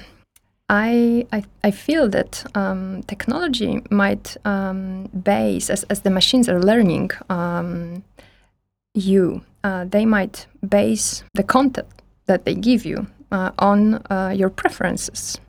I, 0.70 1.26
I, 1.32 1.44
I 1.64 1.72
feel 1.72 2.10
that 2.10 2.44
um, 2.56 3.04
technology 3.04 3.82
might 3.90 4.36
um, 4.44 5.06
base, 5.06 5.70
as, 5.70 5.84
as 5.84 6.02
the 6.02 6.10
machines 6.10 6.50
are 6.50 6.60
learning 6.60 7.12
um, 7.30 8.04
you, 8.96 9.44
uh, 9.64 9.86
they 9.86 10.06
might 10.06 10.48
base 10.68 11.24
the 11.36 11.44
content 11.44 11.88
that 12.26 12.46
they 12.46 12.56
give 12.56 12.86
you 12.86 13.08
uh, 13.34 13.52
on 13.60 13.96
uh, 14.10 14.32
your 14.34 14.50
preferences. 14.50 15.42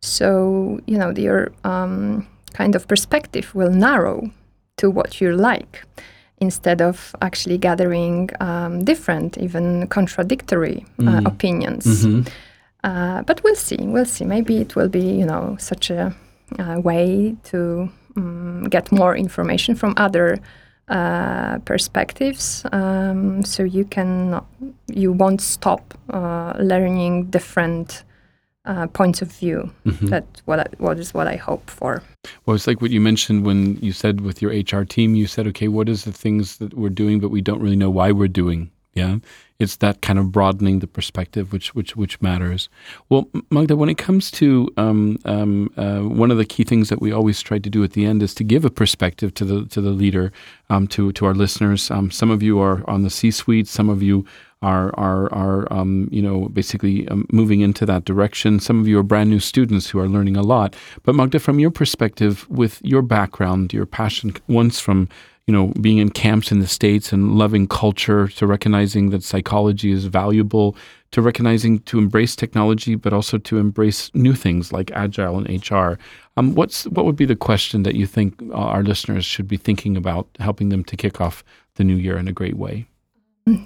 So, 0.00 0.80
you 0.86 0.98
know, 0.98 1.10
your 1.10 1.52
um, 1.64 2.26
kind 2.52 2.74
of 2.74 2.88
perspective 2.88 3.54
will 3.54 3.70
narrow 3.70 4.30
to 4.78 4.90
what 4.90 5.20
you 5.20 5.36
like 5.36 5.84
instead 6.38 6.80
of 6.80 7.14
actually 7.22 7.58
gathering 7.58 8.30
um, 8.40 8.84
different, 8.84 9.38
even 9.38 9.86
contradictory 9.88 10.84
uh, 10.98 11.02
mm. 11.02 11.26
opinions. 11.26 11.86
Mm-hmm. 11.86 12.28
Uh, 12.84 13.22
but 13.22 13.42
we'll 13.42 13.56
see. 13.56 13.78
We'll 13.80 14.04
see. 14.04 14.24
Maybe 14.24 14.58
it 14.58 14.76
will 14.76 14.88
be, 14.88 15.00
you 15.00 15.26
know, 15.26 15.56
such 15.58 15.90
a, 15.90 16.14
a 16.58 16.80
way 16.80 17.36
to 17.44 17.90
um, 18.16 18.64
get 18.64 18.92
more 18.92 19.16
information 19.16 19.74
from 19.74 19.94
other 19.96 20.38
uh, 20.88 21.58
perspectives. 21.60 22.64
Um, 22.72 23.42
so 23.42 23.62
you 23.62 23.84
can, 23.84 24.40
you 24.88 25.12
won't 25.12 25.40
stop 25.40 25.94
uh, 26.10 26.54
learning 26.58 27.26
different 27.26 28.04
uh, 28.64 28.86
points 28.88 29.22
of 29.22 29.32
view. 29.32 29.70
Mm-hmm. 29.84 30.06
That 30.06 30.24
what 30.44 30.60
I, 30.60 30.66
what 30.78 30.98
is 30.98 31.14
what 31.14 31.26
I 31.28 31.36
hope 31.36 31.70
for. 31.70 32.02
Well, 32.44 32.56
it's 32.56 32.66
like 32.66 32.80
what 32.80 32.90
you 32.90 33.00
mentioned 33.00 33.44
when 33.44 33.76
you 33.76 33.92
said 33.92 34.20
with 34.20 34.42
your 34.42 34.50
HR 34.50 34.84
team. 34.84 35.14
You 35.14 35.26
said, 35.26 35.46
okay, 35.48 35.68
what 35.68 35.88
is 35.88 36.04
the 36.04 36.12
things 36.12 36.58
that 36.58 36.74
we're 36.74 36.88
doing, 36.88 37.20
but 37.20 37.30
we 37.30 37.40
don't 37.40 37.60
really 37.60 37.76
know 37.76 37.90
why 37.90 38.12
we're 38.12 38.28
doing 38.28 38.70
yeah, 38.96 39.18
it's 39.58 39.76
that 39.76 40.02
kind 40.02 40.18
of 40.18 40.32
broadening 40.32 40.80
the 40.80 40.86
perspective 40.86 41.52
which 41.52 41.74
which 41.74 41.96
which 41.96 42.20
matters. 42.20 42.68
Well, 43.08 43.28
Magda, 43.50 43.76
when 43.76 43.88
it 43.88 43.98
comes 43.98 44.30
to 44.32 44.68
um, 44.76 45.18
um, 45.24 45.72
uh, 45.76 46.00
one 46.00 46.30
of 46.30 46.38
the 46.38 46.44
key 46.44 46.64
things 46.64 46.88
that 46.88 47.00
we 47.00 47.12
always 47.12 47.40
try 47.40 47.58
to 47.58 47.70
do 47.70 47.82
at 47.82 47.92
the 47.92 48.04
end 48.04 48.22
is 48.22 48.34
to 48.34 48.44
give 48.44 48.64
a 48.64 48.70
perspective 48.70 49.32
to 49.34 49.44
the 49.44 49.64
to 49.66 49.80
the 49.80 49.90
leader, 49.90 50.32
um, 50.70 50.86
to 50.88 51.12
to 51.12 51.26
our 51.26 51.34
listeners. 51.34 51.90
Um, 51.90 52.10
some 52.10 52.30
of 52.30 52.42
you 52.42 52.60
are 52.60 52.88
on 52.88 53.02
the 53.02 53.10
C-suite. 53.10 53.68
Some 53.68 53.88
of 53.88 54.02
you 54.02 54.24
are 54.62 54.94
are 54.98 55.32
are 55.32 55.72
um, 55.72 56.08
you 56.10 56.22
know 56.22 56.48
basically 56.48 57.08
um, 57.08 57.26
moving 57.32 57.60
into 57.60 57.86
that 57.86 58.04
direction. 58.04 58.60
Some 58.60 58.80
of 58.80 58.88
you 58.88 58.98
are 58.98 59.02
brand 59.02 59.30
new 59.30 59.40
students 59.40 59.88
who 59.90 59.98
are 59.98 60.08
learning 60.08 60.36
a 60.36 60.42
lot. 60.42 60.76
But 61.02 61.14
Magda, 61.14 61.38
from 61.38 61.58
your 61.58 61.70
perspective, 61.70 62.48
with 62.50 62.80
your 62.82 63.02
background, 63.02 63.72
your 63.72 63.86
passion 63.86 64.34
once 64.48 64.80
from 64.80 65.08
you 65.46 65.52
know, 65.52 65.72
being 65.80 65.98
in 65.98 66.10
camps 66.10 66.50
in 66.50 66.58
the 66.58 66.66
States 66.66 67.12
and 67.12 67.38
loving 67.38 67.68
culture, 67.68 68.26
to 68.28 68.46
recognizing 68.46 69.10
that 69.10 69.22
psychology 69.22 69.92
is 69.92 70.06
valuable, 70.06 70.76
to 71.12 71.22
recognizing 71.22 71.78
to 71.80 71.98
embrace 71.98 72.34
technology, 72.34 72.96
but 72.96 73.12
also 73.12 73.38
to 73.38 73.58
embrace 73.58 74.10
new 74.12 74.34
things 74.34 74.72
like 74.72 74.90
agile 74.90 75.38
and 75.38 75.70
HR. 75.70 75.98
Um, 76.36 76.54
what's 76.54 76.86
what 76.88 77.04
would 77.04 77.16
be 77.16 77.26
the 77.26 77.36
question 77.36 77.84
that 77.84 77.94
you 77.94 78.06
think 78.06 78.34
our 78.52 78.82
listeners 78.82 79.24
should 79.24 79.46
be 79.46 79.56
thinking 79.56 79.96
about, 79.96 80.26
helping 80.40 80.70
them 80.70 80.82
to 80.84 80.96
kick 80.96 81.20
off 81.20 81.44
the 81.76 81.84
new 81.84 81.96
year 81.96 82.18
in 82.18 82.26
a 82.26 82.32
great 82.32 82.56
way? 82.56 82.86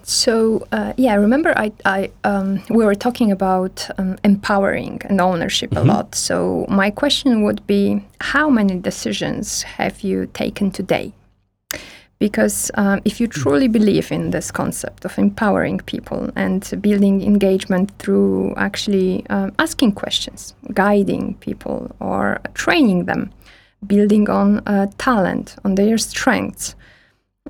So 0.03 0.67
uh, 0.73 0.93
yeah, 0.99 1.15
remember 1.15 1.55
I, 1.57 1.73
I 1.87 2.11
um, 2.25 2.63
we 2.69 2.85
were 2.85 2.95
talking 2.95 3.33
about 3.33 3.89
um, 3.97 4.19
empowering 4.23 5.01
and 5.07 5.19
ownership 5.23 5.71
mm-hmm. 5.71 5.89
a 5.89 5.93
lot. 5.95 6.15
So 6.15 6.67
my 6.69 6.91
question 6.91 7.43
would 7.45 7.67
be, 7.67 8.05
how 8.21 8.51
many 8.51 8.79
decisions 8.79 9.63
have 9.63 10.03
you 10.03 10.27
taken 10.27 10.71
today? 10.71 11.15
Because 12.21 12.71
um, 12.75 13.01
if 13.07 13.19
you 13.19 13.27
truly 13.27 13.67
believe 13.67 14.13
in 14.13 14.31
this 14.31 14.51
concept 14.51 15.07
of 15.07 15.19
empowering 15.19 15.79
people 15.79 16.31
and 16.37 16.71
building 16.83 17.23
engagement 17.23 17.91
through 17.99 18.55
actually 18.57 19.25
um, 19.31 19.53
asking 19.59 19.93
questions, 19.93 20.55
guiding 20.75 21.35
people, 21.41 21.91
or 21.99 22.39
training 22.53 23.07
them, 23.07 23.31
building 23.87 24.29
on 24.29 24.59
uh, 24.67 24.87
talent, 24.99 25.57
on 25.65 25.77
their 25.77 25.97
strengths, 25.97 26.75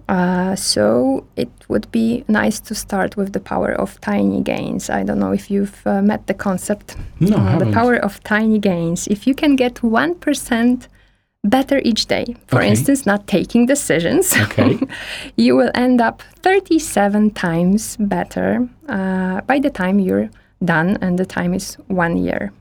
uh, 0.08 0.54
so 0.54 1.26
it 1.36 1.50
would 1.68 1.90
be 1.90 2.24
nice 2.28 2.60
to 2.60 2.74
start 2.74 3.16
with 3.16 3.32
the 3.32 3.40
power 3.40 3.72
of 3.72 4.00
tiny 4.00 4.40
gains. 4.40 4.88
I 4.88 5.02
don't 5.02 5.18
know 5.18 5.32
if 5.32 5.50
you've 5.50 5.84
uh, 5.84 6.00
met 6.00 6.26
the 6.26 6.34
concept. 6.34 6.96
No, 7.18 7.36
uh, 7.36 7.58
the 7.58 7.72
power 7.72 7.96
of 7.96 8.22
tiny 8.22 8.58
gains. 8.58 9.08
If 9.08 9.26
you 9.26 9.34
can 9.34 9.56
get 9.56 9.82
one 9.82 10.14
percent 10.14 10.88
better 11.44 11.80
each 11.84 12.06
day. 12.06 12.36
For 12.46 12.58
okay. 12.58 12.68
instance, 12.68 13.06
not 13.06 13.26
taking 13.26 13.66
decisions. 13.66 14.36
Okay. 14.36 14.78
you 15.36 15.56
will 15.56 15.70
end 15.74 16.00
up 16.00 16.22
37 16.42 17.30
times 17.32 17.96
better 17.98 18.68
uh, 18.88 19.40
by 19.42 19.58
the 19.58 19.70
time 19.70 19.98
you're 19.98 20.30
done, 20.64 20.98
and 21.00 21.18
the 21.18 21.26
time 21.26 21.54
is 21.54 21.74
one 21.88 22.16
year. 22.16 22.52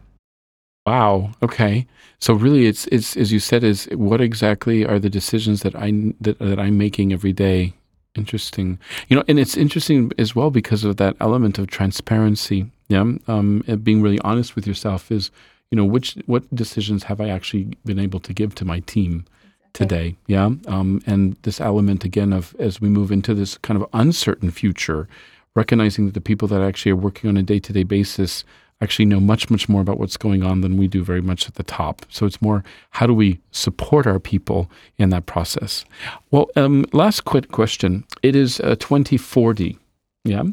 Wow. 0.85 1.31
Okay. 1.43 1.85
So 2.19 2.33
really, 2.33 2.65
it's 2.65 2.87
it's 2.87 3.15
as 3.15 3.31
you 3.31 3.39
said, 3.39 3.63
is 3.63 3.85
what 3.93 4.21
exactly 4.21 4.85
are 4.85 4.99
the 4.99 5.09
decisions 5.09 5.61
that 5.61 5.75
I 5.75 6.13
that, 6.21 6.39
that 6.39 6.59
I'm 6.59 6.77
making 6.77 7.13
every 7.13 7.33
day? 7.33 7.73
Interesting. 8.15 8.79
You 9.07 9.15
know, 9.17 9.23
and 9.27 9.39
it's 9.39 9.55
interesting 9.55 10.11
as 10.17 10.35
well 10.35 10.49
because 10.49 10.83
of 10.83 10.97
that 10.97 11.15
element 11.21 11.59
of 11.59 11.67
transparency. 11.67 12.65
Yeah. 12.87 13.01
Um, 13.27 13.63
being 13.83 14.01
really 14.01 14.19
honest 14.21 14.55
with 14.55 14.65
yourself 14.65 15.11
is 15.11 15.31
you 15.71 15.75
know, 15.75 15.85
which 15.85 16.17
what 16.25 16.53
decisions 16.53 17.03
have 17.03 17.21
I 17.21 17.29
actually 17.29 17.77
been 17.85 17.99
able 17.99 18.19
to 18.21 18.33
give 18.33 18.55
to 18.55 18.65
my 18.65 18.79
team 18.81 19.25
today? 19.73 20.15
Yeah, 20.27 20.51
um, 20.67 21.01
and 21.05 21.35
this 21.43 21.61
element 21.61 22.03
again 22.03 22.33
of 22.33 22.55
as 22.59 22.81
we 22.81 22.89
move 22.89 23.11
into 23.11 23.33
this 23.33 23.57
kind 23.57 23.81
of 23.81 23.87
uncertain 23.93 24.51
future, 24.51 25.07
recognizing 25.55 26.05
that 26.07 26.15
the 26.15 26.21
people 26.21 26.47
that 26.47 26.61
actually 26.61 26.93
are 26.93 26.97
working 26.97 27.29
on 27.29 27.37
a 27.37 27.43
day 27.43 27.59
to 27.59 27.73
day 27.73 27.83
basis 27.83 28.43
actually 28.81 29.05
know 29.05 29.19
much 29.19 29.49
much 29.49 29.69
more 29.69 29.81
about 29.81 29.99
what's 29.99 30.17
going 30.17 30.41
on 30.41 30.61
than 30.61 30.77
we 30.77 30.87
do 30.87 31.03
very 31.03 31.21
much 31.21 31.47
at 31.47 31.55
the 31.55 31.63
top. 31.63 32.03
So 32.09 32.25
it's 32.25 32.41
more 32.41 32.63
how 32.91 33.05
do 33.05 33.13
we 33.13 33.39
support 33.51 34.07
our 34.07 34.19
people 34.19 34.71
in 34.97 35.09
that 35.09 35.27
process? 35.27 35.85
Well, 36.31 36.49
um, 36.55 36.85
last 36.93 37.25
quick 37.25 37.51
question. 37.51 38.05
It 38.23 38.35
is 38.35 38.59
uh, 38.61 38.75
2040. 38.79 39.77
Yeah, 40.25 40.43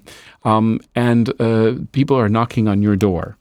um, 0.45 0.81
and 0.95 1.41
uh, 1.41 1.75
people 1.93 2.17
are 2.17 2.29
knocking 2.29 2.69
on 2.69 2.83
your 2.83 2.97
door 2.97 3.37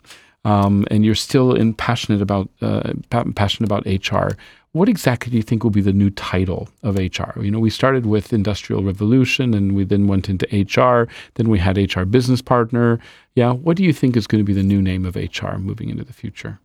um, 0.46 0.84
and 0.92 1.04
you're 1.04 1.16
still 1.16 1.54
in 1.54 1.74
passionate 1.74 2.22
about 2.22 2.48
uh, 2.62 2.92
passionate 3.34 3.66
about 3.66 3.84
HR, 3.84 4.36
what 4.70 4.88
exactly 4.88 5.30
do 5.30 5.36
you 5.36 5.42
think 5.42 5.64
will 5.64 5.70
be 5.70 5.80
the 5.80 5.92
new 5.92 6.08
title 6.10 6.68
of 6.84 6.96
HR? 6.96 7.40
You 7.42 7.50
know, 7.50 7.58
we 7.58 7.68
started 7.68 8.06
with 8.06 8.32
Industrial 8.32 8.82
Revolution, 8.84 9.54
and 9.54 9.74
we 9.74 9.84
then 9.84 10.06
went 10.06 10.28
into 10.28 10.46
HR. 10.52 11.08
Then 11.34 11.48
we 11.48 11.58
had 11.58 11.76
HR 11.76 12.04
Business 12.04 12.42
Partner. 12.42 13.00
Yeah, 13.34 13.54
what 13.54 13.76
do 13.76 13.82
you 13.82 13.92
think 13.92 14.16
is 14.16 14.28
going 14.28 14.40
to 14.40 14.46
be 14.46 14.52
the 14.52 14.62
new 14.62 14.80
name 14.80 15.04
of 15.04 15.16
HR 15.16 15.56
moving 15.56 15.90
into 15.90 16.04
the 16.04 16.12
future? 16.12 16.60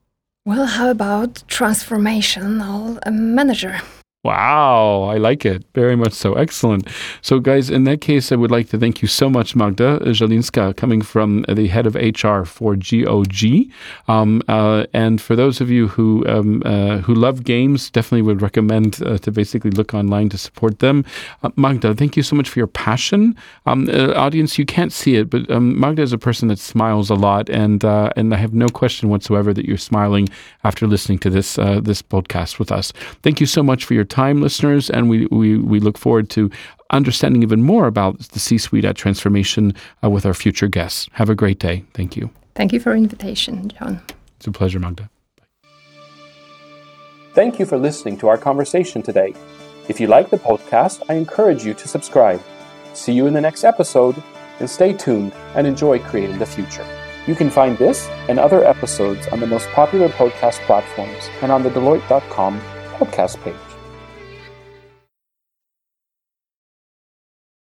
Well, 0.45 0.67
how 0.67 0.91
about 0.91 1.43
transformational 1.47 2.99
manager? 3.11 3.81
Wow, 4.23 5.05
I 5.05 5.17
like 5.17 5.47
it 5.47 5.65
very 5.73 5.95
much 5.95 6.13
so. 6.13 6.35
Excellent. 6.35 6.87
So, 7.23 7.39
guys, 7.39 7.71
in 7.71 7.85
that 7.85 8.01
case, 8.01 8.31
I 8.31 8.35
would 8.35 8.51
like 8.51 8.69
to 8.69 8.77
thank 8.77 9.01
you 9.01 9.07
so 9.07 9.31
much, 9.31 9.55
Magda 9.55 9.97
Zielińska, 10.13 10.75
coming 10.77 11.01
from 11.01 11.43
the 11.49 11.65
head 11.65 11.87
of 11.87 11.95
HR 11.95 12.43
for 12.43 12.75
GOG. 12.75 13.71
Um, 14.07 14.43
uh, 14.47 14.85
and 14.93 15.19
for 15.19 15.35
those 15.35 15.59
of 15.59 15.71
you 15.71 15.87
who 15.87 16.23
um, 16.27 16.61
uh, 16.65 16.99
who 16.99 17.15
love 17.15 17.43
games, 17.43 17.89
definitely 17.89 18.21
would 18.21 18.43
recommend 18.43 19.01
uh, 19.01 19.17
to 19.17 19.31
basically 19.31 19.71
look 19.71 19.95
online 19.95 20.29
to 20.29 20.37
support 20.37 20.77
them. 20.77 21.03
Uh, 21.41 21.49
Magda, 21.55 21.95
thank 21.95 22.15
you 22.15 22.21
so 22.21 22.35
much 22.35 22.47
for 22.47 22.59
your 22.59 22.67
passion. 22.67 23.35
Um, 23.65 23.89
uh, 23.89 24.13
audience, 24.13 24.59
you 24.59 24.67
can't 24.67 24.93
see 24.93 25.15
it, 25.15 25.31
but 25.31 25.49
um, 25.49 25.79
Magda 25.79 26.03
is 26.03 26.13
a 26.13 26.19
person 26.19 26.47
that 26.49 26.59
smiles 26.59 27.09
a 27.09 27.15
lot, 27.15 27.49
and 27.49 27.83
uh, 27.83 28.11
and 28.15 28.35
I 28.35 28.37
have 28.37 28.53
no 28.53 28.69
question 28.69 29.09
whatsoever 29.09 29.51
that 29.51 29.65
you're 29.65 29.77
smiling 29.77 30.29
after 30.63 30.85
listening 30.85 31.17
to 31.19 31.31
this 31.31 31.55
this 31.55 32.03
podcast 32.03 32.59
with 32.59 32.71
us. 32.71 32.93
Thank 33.23 33.41
you 33.41 33.47
so 33.47 33.63
much 33.63 33.83
for 33.83 33.95
your 33.95 34.10
time, 34.11 34.41
listeners, 34.41 34.89
and 34.89 35.09
we, 35.09 35.25
we, 35.27 35.57
we 35.57 35.79
look 35.79 35.97
forward 35.97 36.29
to 36.31 36.51
understanding 36.91 37.41
even 37.41 37.63
more 37.63 37.87
about 37.87 38.19
the 38.19 38.39
C 38.39 38.57
suite 38.57 38.85
at 38.85 38.95
Transformation 38.95 39.73
uh, 40.03 40.09
with 40.09 40.25
our 40.25 40.33
future 40.33 40.67
guests. 40.67 41.07
Have 41.13 41.29
a 41.29 41.35
great 41.35 41.57
day. 41.57 41.83
Thank 41.93 42.15
you. 42.15 42.29
Thank 42.53 42.73
you 42.73 42.79
for 42.79 42.93
invitation, 42.93 43.69
John. 43.69 44.01
It's 44.37 44.47
a 44.47 44.51
pleasure, 44.51 44.79
Magda. 44.79 45.09
Thank 47.33 47.59
you 47.59 47.65
for 47.65 47.77
listening 47.77 48.17
to 48.17 48.27
our 48.27 48.37
conversation 48.37 49.01
today. 49.01 49.33
If 49.87 49.99
you 49.99 50.07
like 50.07 50.29
the 50.29 50.37
podcast, 50.37 51.01
I 51.09 51.13
encourage 51.13 51.65
you 51.65 51.73
to 51.73 51.87
subscribe. 51.87 52.41
See 52.93 53.13
you 53.13 53.25
in 53.25 53.33
the 53.33 53.41
next 53.41 53.63
episode, 53.63 54.21
and 54.59 54.69
stay 54.69 54.93
tuned 54.93 55.33
and 55.55 55.65
enjoy 55.65 55.99
creating 55.99 56.39
the 56.39 56.45
future. 56.45 56.85
You 57.27 57.35
can 57.35 57.49
find 57.49 57.77
this 57.77 58.07
and 58.27 58.39
other 58.39 58.65
episodes 58.65 59.27
on 59.27 59.39
the 59.39 59.47
most 59.47 59.69
popular 59.69 60.09
podcast 60.09 60.59
platforms 60.65 61.29
and 61.41 61.51
on 61.51 61.63
the 61.63 61.69
Deloitte.com 61.69 62.59
podcast 62.97 63.41
page. 63.41 63.70